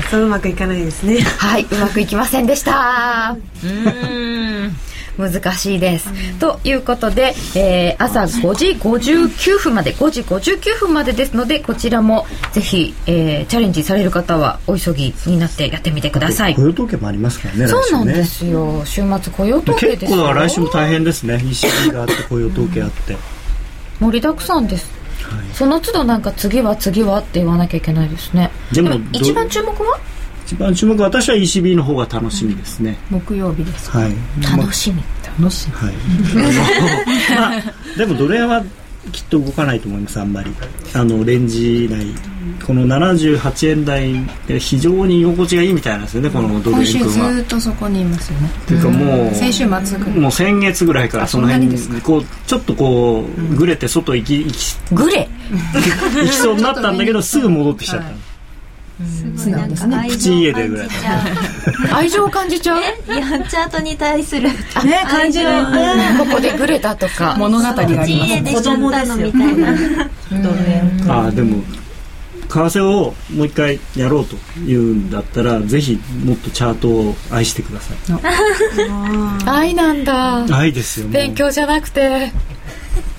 [0.09, 1.19] そううまくいかないですね。
[1.21, 3.35] はい、うまくいきませんでした。
[3.63, 4.75] うーん
[5.21, 6.09] 難しいです、
[6.39, 16.55] ということで、えー朝5時59分まで5時59分までですのでこちらもぜひ、えーチャレンジされる方はお急ぎになってやってみてください。
[16.55, 18.83] 雇用統計もありますからねそうなんですよ。
[18.85, 21.35] 週末雇用統計です結よ来週も大変ですね。
[21.35, 23.15] ECB があって雇用統計あって。
[23.99, 24.89] 盛りだくさんです、
[25.53, 28.49] その都度なんか次は次はって言わなきゃいけないですね。
[28.71, 29.99] でも一番注目は？
[30.51, 32.97] 一番注目は私は ECB の方が楽しみですね。
[33.09, 34.11] 木曜日ですはい。
[34.43, 35.01] 楽しみ。
[35.39, 35.93] 楽しいはい。
[37.33, 38.61] まあでもドル円は
[39.13, 40.51] きっと動かないと思いますあんまり。
[40.93, 42.05] あのレンジ内
[42.67, 44.13] この78円台
[44.45, 47.31] で非常に居心地がいいみたいなんですよねこのドル円今週君は。
[47.31, 48.49] ずっとそこにいますよね。
[48.67, 50.19] というかもう先週末ぐらい。
[50.19, 55.29] もう先月ぐらいからあその辺にこうちょっとこうぐれて外行き行きグレ。
[56.13, 58.30] 行きそうになったんだけどすぐ戻ってきちゃった。
[59.37, 60.07] 素直ですね。
[60.09, 60.87] プチ家でぐらい
[61.93, 62.79] 愛情を感じちゃう？
[62.79, 62.81] い
[63.17, 64.43] やチャートに対する。
[64.43, 64.53] ね
[65.09, 65.49] 感じる。
[66.17, 67.35] ここでグレたとか。
[67.37, 68.11] 物語があります。
[68.11, 69.75] 家でしちゃったのみたいな。
[71.07, 71.63] ああでも
[72.47, 77.97] 替をもう一回やろうというんだったらぜひもっとチャートを愛してください。
[79.45, 80.45] 愛なんだ。
[80.57, 82.31] 愛ですよ勉強じゃなくて。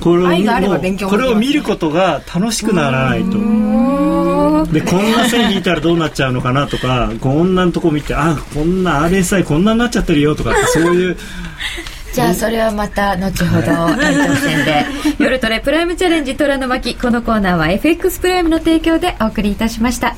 [0.01, 3.39] これを愛があれば勉強もこれを見ることが楽しくならないと
[4.66, 11.16] でこんな線引いたらどうなっちゃうのかなとかこんなとこ見てあこんな RSI こんなになっちゃってるよとかそういう。
[12.12, 13.70] じゃあそれはまた後ほど
[14.02, 14.84] 延長戦で。
[15.18, 16.94] 夜トレプライムチャレンジ虎の巻。
[16.94, 20.14] このコーナーは FX プライムの提供でお送りいたしました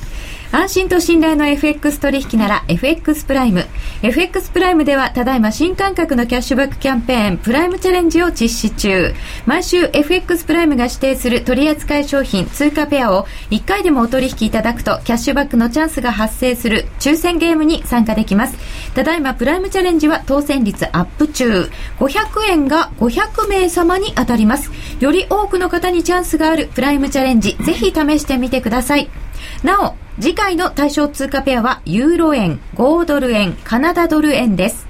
[0.55, 3.67] 安心と信頼の FX 取引なら FX プライム。
[4.03, 9.13] FX プライムではただいま新感覚のキャッシュバックキャンペーンプライムチャレンジを実施中。
[9.47, 18.57] 毎週 FX プライムが指定する取扱商品通貨ペアを1回でもお取引いただくとキャッシュバックのチャンスが発生する抽選ゲームに参加できます。
[18.95, 21.69] ただいまプライムチャレンジは当選率アップ中。
[21.99, 24.71] 500円が500名様に当たります。
[25.01, 29.24] より多くの方にチャンスがあるプライムチャレンジぜひ試してみてください。
[29.63, 34.87] なお次回の対象通貨ペアはユーロ円、5ドル円、カナダドル円です。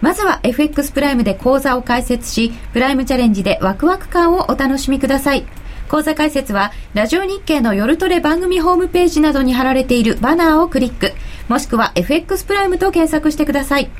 [0.00, 5.46] まずは FX プライムで講座を開設し、プライムチャレンジでワクワク感をお楽しみください。
[5.88, 11.12] 講座解説は、ラジオ日経の夜トレ番組ホームページなどに貼られているバナーをクリック、
[11.48, 13.90] もしくは FX プライムと検索してください。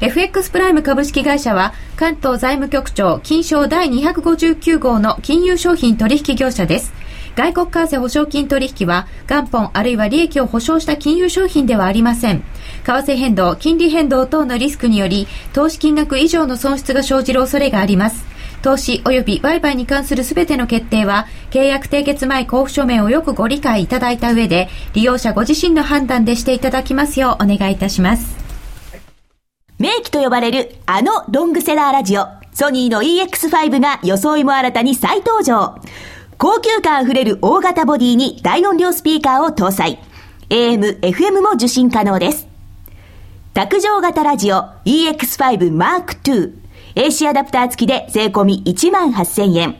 [0.00, 6.92] FX プライム株式会社は関東財務局長金賞第259号の金融商品取引業者です。
[7.36, 12.42] 外国為替保証金取引は元本あるいは利益を保証した金融商品ではありません。
[12.84, 18.24] 為替変動、金利変動等のリスクにより投資金額以上の損失が生じる恐れがあります。
[18.62, 28.34] 投資及び売買に関するすべての決定は、契約締結前交付書面をよくご理解いただいた上で、利用者ご自身の判断でしていただきますようお願いいたします。
[29.78, 35.76] 名機と呼ばれるあのロングセラーラジオ、ソニーの EX5 が装いも新たに再登場。
[36.38, 39.98] 高級感あふれる大型ボディに大音量スピーカーを搭載。
[40.50, 42.46] AM、FM も受信可能です。
[43.54, 46.52] 卓上型ラジオ EX5 Mark II。
[46.94, 49.76] AC アダプター付きで税込み1万8000円。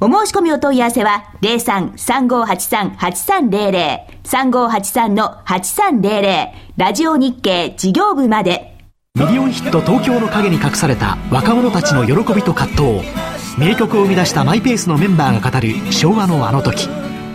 [0.00, 8.76] お申し込みお問い合わせは03-3583-8300 3583-8300ラジオ日経事業部まで。
[9.14, 16.88] ミリオンヒット東京の陰に隠された若者たちの喜びと葛藤名曲を生み出したマイペースのメンバーが語る昭和のあの時。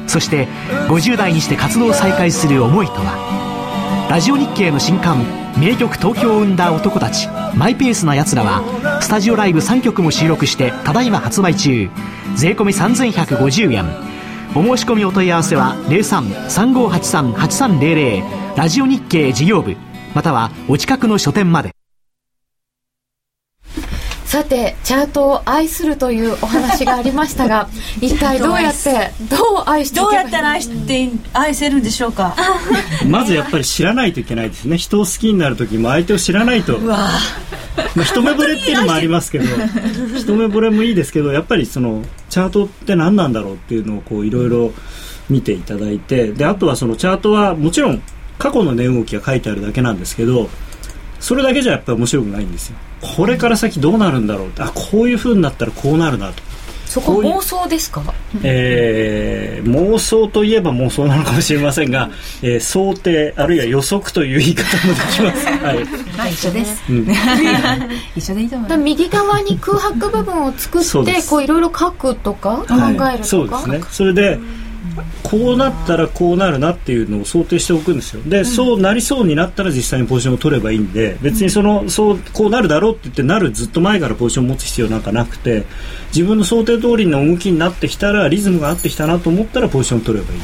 [0.08, 0.48] そして
[0.88, 4.08] 50代にして活動を再開する思いとは。
[4.10, 5.26] ラジオ日経の新刊
[5.58, 8.62] 名曲東京を生んだ男たちマイペースな奴らは
[9.02, 11.90] スタジオライブ3曲も収録してただいま発売中。
[12.36, 13.86] 税込3150円。
[14.56, 19.76] お申し込みお問い合わせは03-3583-8300ラジオ日経事業部
[20.14, 21.75] またはお近くの書店まで。
[24.26, 27.70] さてチャートを愛するというお話がありましたが
[28.02, 32.36] 一体どうやってどう愛していどうやったら愛して愛せるんでしょうか？
[33.08, 34.78] まずやっぱり知らないといけないですね。
[34.78, 36.76] 人を好きになる時も相手を知らないと。
[36.78, 37.10] うわ。
[37.96, 39.46] まあ、一目惚れっていうのもありますけど
[40.18, 44.74] 一目惚れもいいですけどやっぱりそのチャートって何なんだろうっていうのをこういろいろ
[45.30, 48.02] 見ていただいてであとはそのチャートはもちろん
[48.40, 50.50] 過去の値動きが書いてあるだけなんですけど
[51.20, 52.78] それだけじゃやっぱり面白くないんですよ。
[53.02, 56.44] これから先どうなるんだろうあこういう風になったらこうなるなと。
[56.86, 58.02] そこ妄想ですか？
[58.44, 62.10] えー妄想といえば妄想なのかもしれませんが、
[62.42, 65.86] えー想定あるいは予測という言い方もできます、 はい。
[66.18, 66.84] はい、一緒です。
[66.90, 67.08] うん。
[68.16, 68.82] 一緒でいいと思います。
[68.82, 73.16] 右側に空白部分を作ってこういろいろ書くとか考はい。
[73.16, 73.82] えるとか、そうですね。
[73.92, 74.40] それで
[75.24, 78.22] こうなったらこうなるなっていうのを想定しておくんですよ。
[78.24, 85.66] で、そうなりそうになったら実際にポジションを取ればいいんで別にそのそうこうなるだろうって言ってなるずっと前からポジションを持つ必要なんかなくて
[86.14, 90.40] 自分の想定通りの動きになってきたらリズムが合ってきたなと思ったらポジションを取ればいい。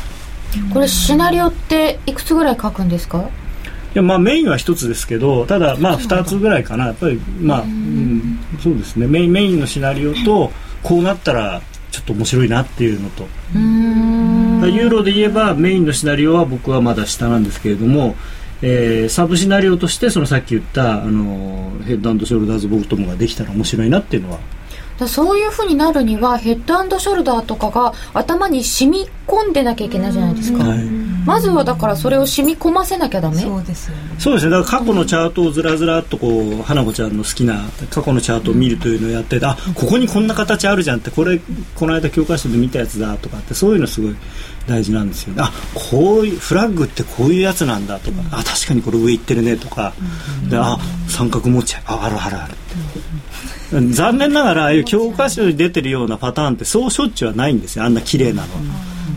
[0.74, 3.22] これシナリオっていくつぐらい書くんですか？
[3.22, 6.88] いやまあメインは一つですけどただまあ二つぐらいかな。
[6.88, 8.40] やっぱりまあうん。
[8.62, 9.08] そうですね。
[9.08, 10.52] メインメインのシナリオと
[10.84, 11.62] こうなったら
[11.92, 13.24] ちょっと面白いなっていうのと。
[13.24, 14.21] うーん
[14.68, 18.16] ユーロで言えばメインのシナリオは僕はまだ下なんですけれども、
[18.62, 24.40] えーサブシナリオとしてそのさっき言ったあのヘッドショルダーズボルトムができたら面白いなっていうのは。
[25.00, 33.42] だそういうふうになるにはヘッドショルダーとかが頭に染み込んでなきゃいけないじゃないですか、はいまずはだからそれを染み込ませなきゃダメ？
[33.42, 34.04] そうですよね。
[34.20, 34.52] そうですね。
[34.52, 36.28] だから過去のチャートをずらずらっとこ
[36.60, 41.40] う花子ちゃんの好きな過去のチャートを見るというのをやってて、あここにこんな形あるじゃんってこれ
[41.76, 44.16] この間教科書で見たやつだとかってそういうのすごい
[44.68, 49.94] 大事なんですよあこういうフラッグってこういうやつなんだとか、あ確かにこれ上行ってるねとか、
[50.50, 52.56] であ三角持ちああるあるある。
[53.92, 57.86] 残念ながらああいう教科書に出てるようなパターンってそうしょっちゅうはないんですよ。
[57.86, 58.60] あんな綺麗なのは。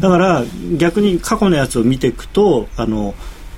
[0.01, 0.45] だから
[0.77, 3.15] 逆に過去のやつを見ていくとあの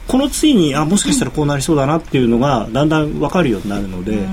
[0.08, 4.26] この次にあもしかしたらこうなりそうだなっていうのがだんだん分かるようになるので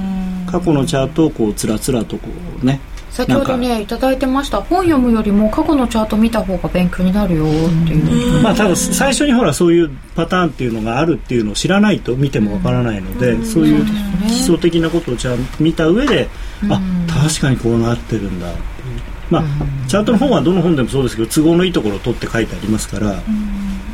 [0.51, 2.27] 過去のチャートをこうつらつらとこ
[2.61, 2.79] うね
[3.13, 4.59] 先ほどねいただいてました。
[4.59, 7.47] 本読むよりも過去のチャート見た方が勉強になるよっ
[7.85, 13.85] ていう、まあただ最初にほらそういうパターンっていうのがあるっていうのを知らないと見てもわからないので、そういう
[14.25, 16.27] 基礎的なことをちゃんと見た上で、
[16.71, 18.55] あ確かにこうなってるんだっ
[19.29, 19.43] まあ
[19.87, 23.15] チャートの本はどの本でもそうですけど都合のいいところを取って書いてありますから、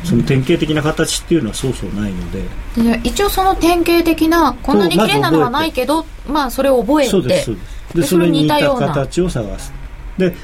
[0.04, 2.42] その典型的な形っていうのはそうそうないので。
[2.76, 7.56] で一応その典型的なこんなに綺麗なのはないけどまあそれを覚えてそうですそう
[7.94, 8.88] でそれに似た似たような。
[8.88, 9.72] 形を探す。
[10.18, 10.34] で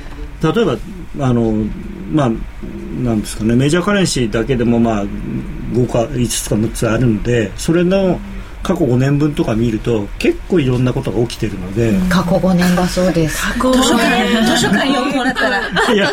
[0.43, 0.77] 例えば
[1.21, 1.53] あの
[2.11, 2.31] まあ
[3.03, 8.19] なんですかねメジャーカレンシーだけでもまあ5か5つか6つあるんでそれの
[8.67, 13.47] 過去5年分とか見ると結構いろんなことが起きてるので、過去5年だそうです。
[13.55, 15.95] 図書館図書館読んでもらったら。
[15.95, 16.11] いや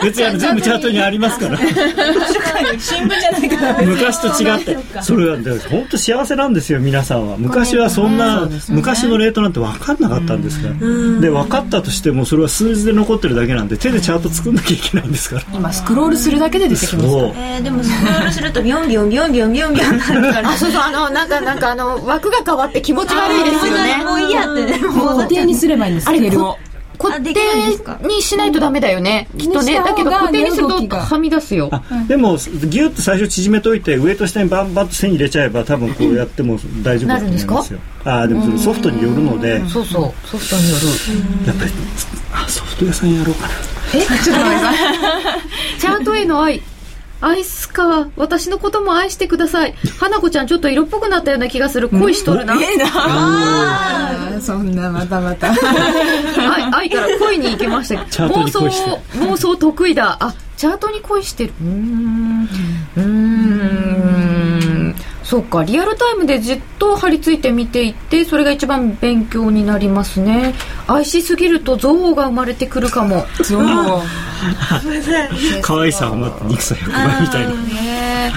[0.00, 1.56] 別にあの全部チャートにありますから。
[1.56, 3.82] 図書館新聞じゃないから。
[3.82, 5.02] 昔と違って。
[5.02, 7.36] それはで本当幸せなんですよ皆さんは。
[7.36, 10.74] 昔はそんな昔のレートなんて分かんなかったんですから。
[11.20, 15.42] で分かったとしてもそれは数字で残ってるだけなんで手でチャート作んなきゃいけないんですから。
[15.52, 17.32] 今スクロールするだけで出てきますそう。
[17.34, 20.50] えー、でもスクロールするとビョンビョンビョンビョンビョンビョンなるから。
[20.50, 24.04] あそうそうあのなんかなんかあの枠が変わって気持ち悪いですよね。
[24.04, 24.78] もういいやってね。
[24.78, 27.96] もう固定にすればいいんですあできないんですか？
[27.96, 29.26] 定にしないとダメだよね。
[29.38, 29.76] きっとね。
[29.76, 31.70] だけど固定にするとはみ出すよ。
[31.72, 40.28] あでもギュッと最初縮めといて上と下にバンバンと線入れちゃえば多分こうやっても大丈夫だと思いますよあでもソフトによるのでそうそう。
[40.28, 40.86] ソフトによる
[41.48, 41.70] やっぱり
[42.32, 43.54] あソフト屋さんやろうかな。
[45.80, 46.62] チャートへの愛
[47.22, 49.74] アイスカ私のことも愛してください。
[50.00, 51.88] 花子ちゃんちょっと色っぽくなったような気がする。
[51.88, 52.54] 恋しとるな。
[52.54, 55.52] あー そんなまたまた。
[55.52, 55.56] 愛
[56.72, 58.04] 愛から恋に行きました。
[58.06, 59.00] チャート妄想に恋して。
[59.20, 60.16] 妄想得意だ。
[60.18, 61.52] あチャートに恋してる。
[61.60, 62.48] うーん。
[62.96, 64.94] うーん。
[65.22, 65.62] そうか。
[65.62, 70.54] リアルタイムでじっと張り付いて見ていってそれが一番勉強になりますね。
[70.88, 73.24] 愛しすぎると憎悪が生まれてくるかも。
[73.42, 73.62] そう
[75.62, 78.32] 可愛さはまた憎さ100倍みたいなね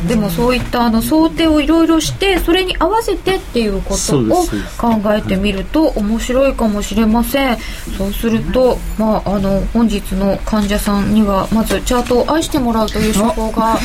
[0.00, 4.46] うんでもそういったあの想定をいろいろしてそれに合わせてっていうことを
[4.78, 7.58] 考えてみると面白いかもしれません。
[7.98, 13.78] そうすると、まあ、あの本日の患者さんにはまずチャートを愛してもらうという手法が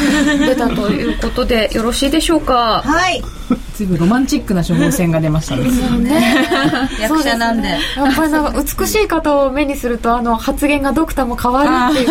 [0.45, 2.83] 出たということでよろしいでしょうか？
[2.85, 3.21] はい
[3.81, 5.63] 随分ロマンチックな処方箋が出ましたね。
[7.01, 7.69] 役者なんで。
[7.69, 12.07] やっぱりなんか美しい方を目にするとあの発言がドクターも変わるっていう。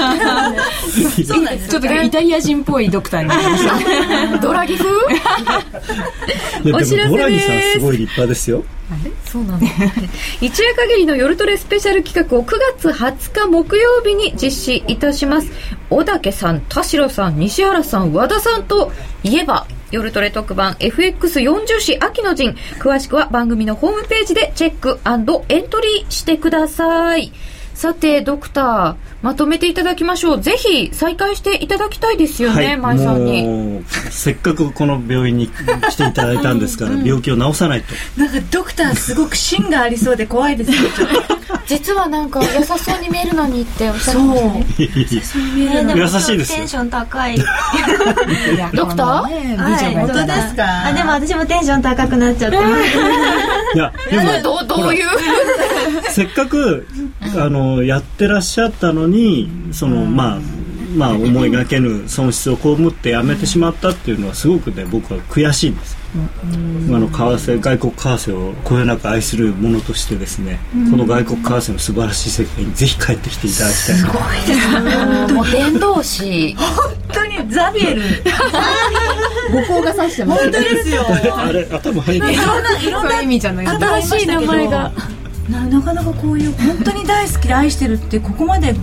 [1.26, 1.68] そうなんです。
[1.68, 3.64] ちょっとイタリア人っぽいドクターになりまし
[4.32, 4.38] た。
[4.38, 4.90] ドラギ風
[6.72, 8.64] お知らせドラギさんすごい立派ですよ。
[9.24, 9.60] そうなの
[10.40, 15.52] 一夜限りの夜トレスペシャル企画を9月20日木曜日に実施いたします。
[15.88, 18.90] 小竹さん田代さん西原さん和田さんと
[19.22, 22.57] いえば夜トレ特番 FX40 紙秋の陣。
[22.78, 27.32] 詳しくは番組のホームページでチェックエントリーしてください。
[27.74, 30.40] さてドクターまとめていただきましょう。
[30.40, 33.42] ぜひ再開していただきたいですよね、舞さんに。
[33.42, 37.94] もうせっかくこの病院に来ていただいたんですから病気を治さないと。
[38.20, 40.76] なんかドクターすごく芯がありそうで怖いですよ。
[40.96, 44.66] ちょっと実はなんか優しそうに見えるのにっておっしゃってましたね。
[45.96, 46.58] 優しいですよ。
[46.58, 47.36] テンション高い。
[48.74, 49.56] ドクター？
[49.56, 50.86] はい本当ですか？
[50.86, 52.56] あでも私もテンション高くなっちゃって
[53.76, 55.08] いやでも どうどういう？
[56.08, 56.86] せっかく
[57.36, 59.09] あのやってらっしゃったのに
[59.72, 60.40] その、まあ
[60.96, 65.96] まあ思いがけぬ損失を被ってやめてしまったっていうのはすごくね僕は悔しいんです。
[66.12, 66.16] あ
[66.98, 70.58] の為替外国為替をこよなく愛するものとしてですね、
[70.90, 76.56] この外国為替の素晴らしい世界にぜひ帰ってきていただきたいもう伝道師。
[76.56, 76.66] 本
[77.12, 78.02] 当にザビエル。
[79.52, 80.42] 五光が指してます。
[80.42, 81.06] 本当ですよ。
[81.36, 83.66] あれ頭入っていろんないろんそういうな意味じゃない。
[83.68, 84.92] 新しい名前が
[85.49, 88.74] ななかなかこういう本当に大好きで愛してるってここまで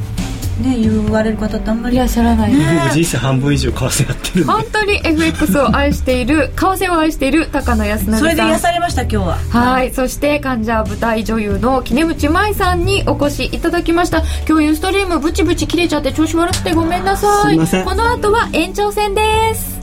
[0.61, 9.35] ね言われる方ってあんまりいらっしゃらない僕人生半分以上為替やってる本当に FX を愛している為替を愛している高野康成それでさん癒されました今日は。
[9.49, 9.93] はい。
[9.93, 14.23] そして患者舞台女優の杵渕舞さんにお越しいただきました。
[14.47, 17.51] 今日ユーストリームブチブチ切れちゃって調子悪くてごめんなさい。
[17.51, 17.85] すいません。
[17.85, 19.76] この後は延長戦です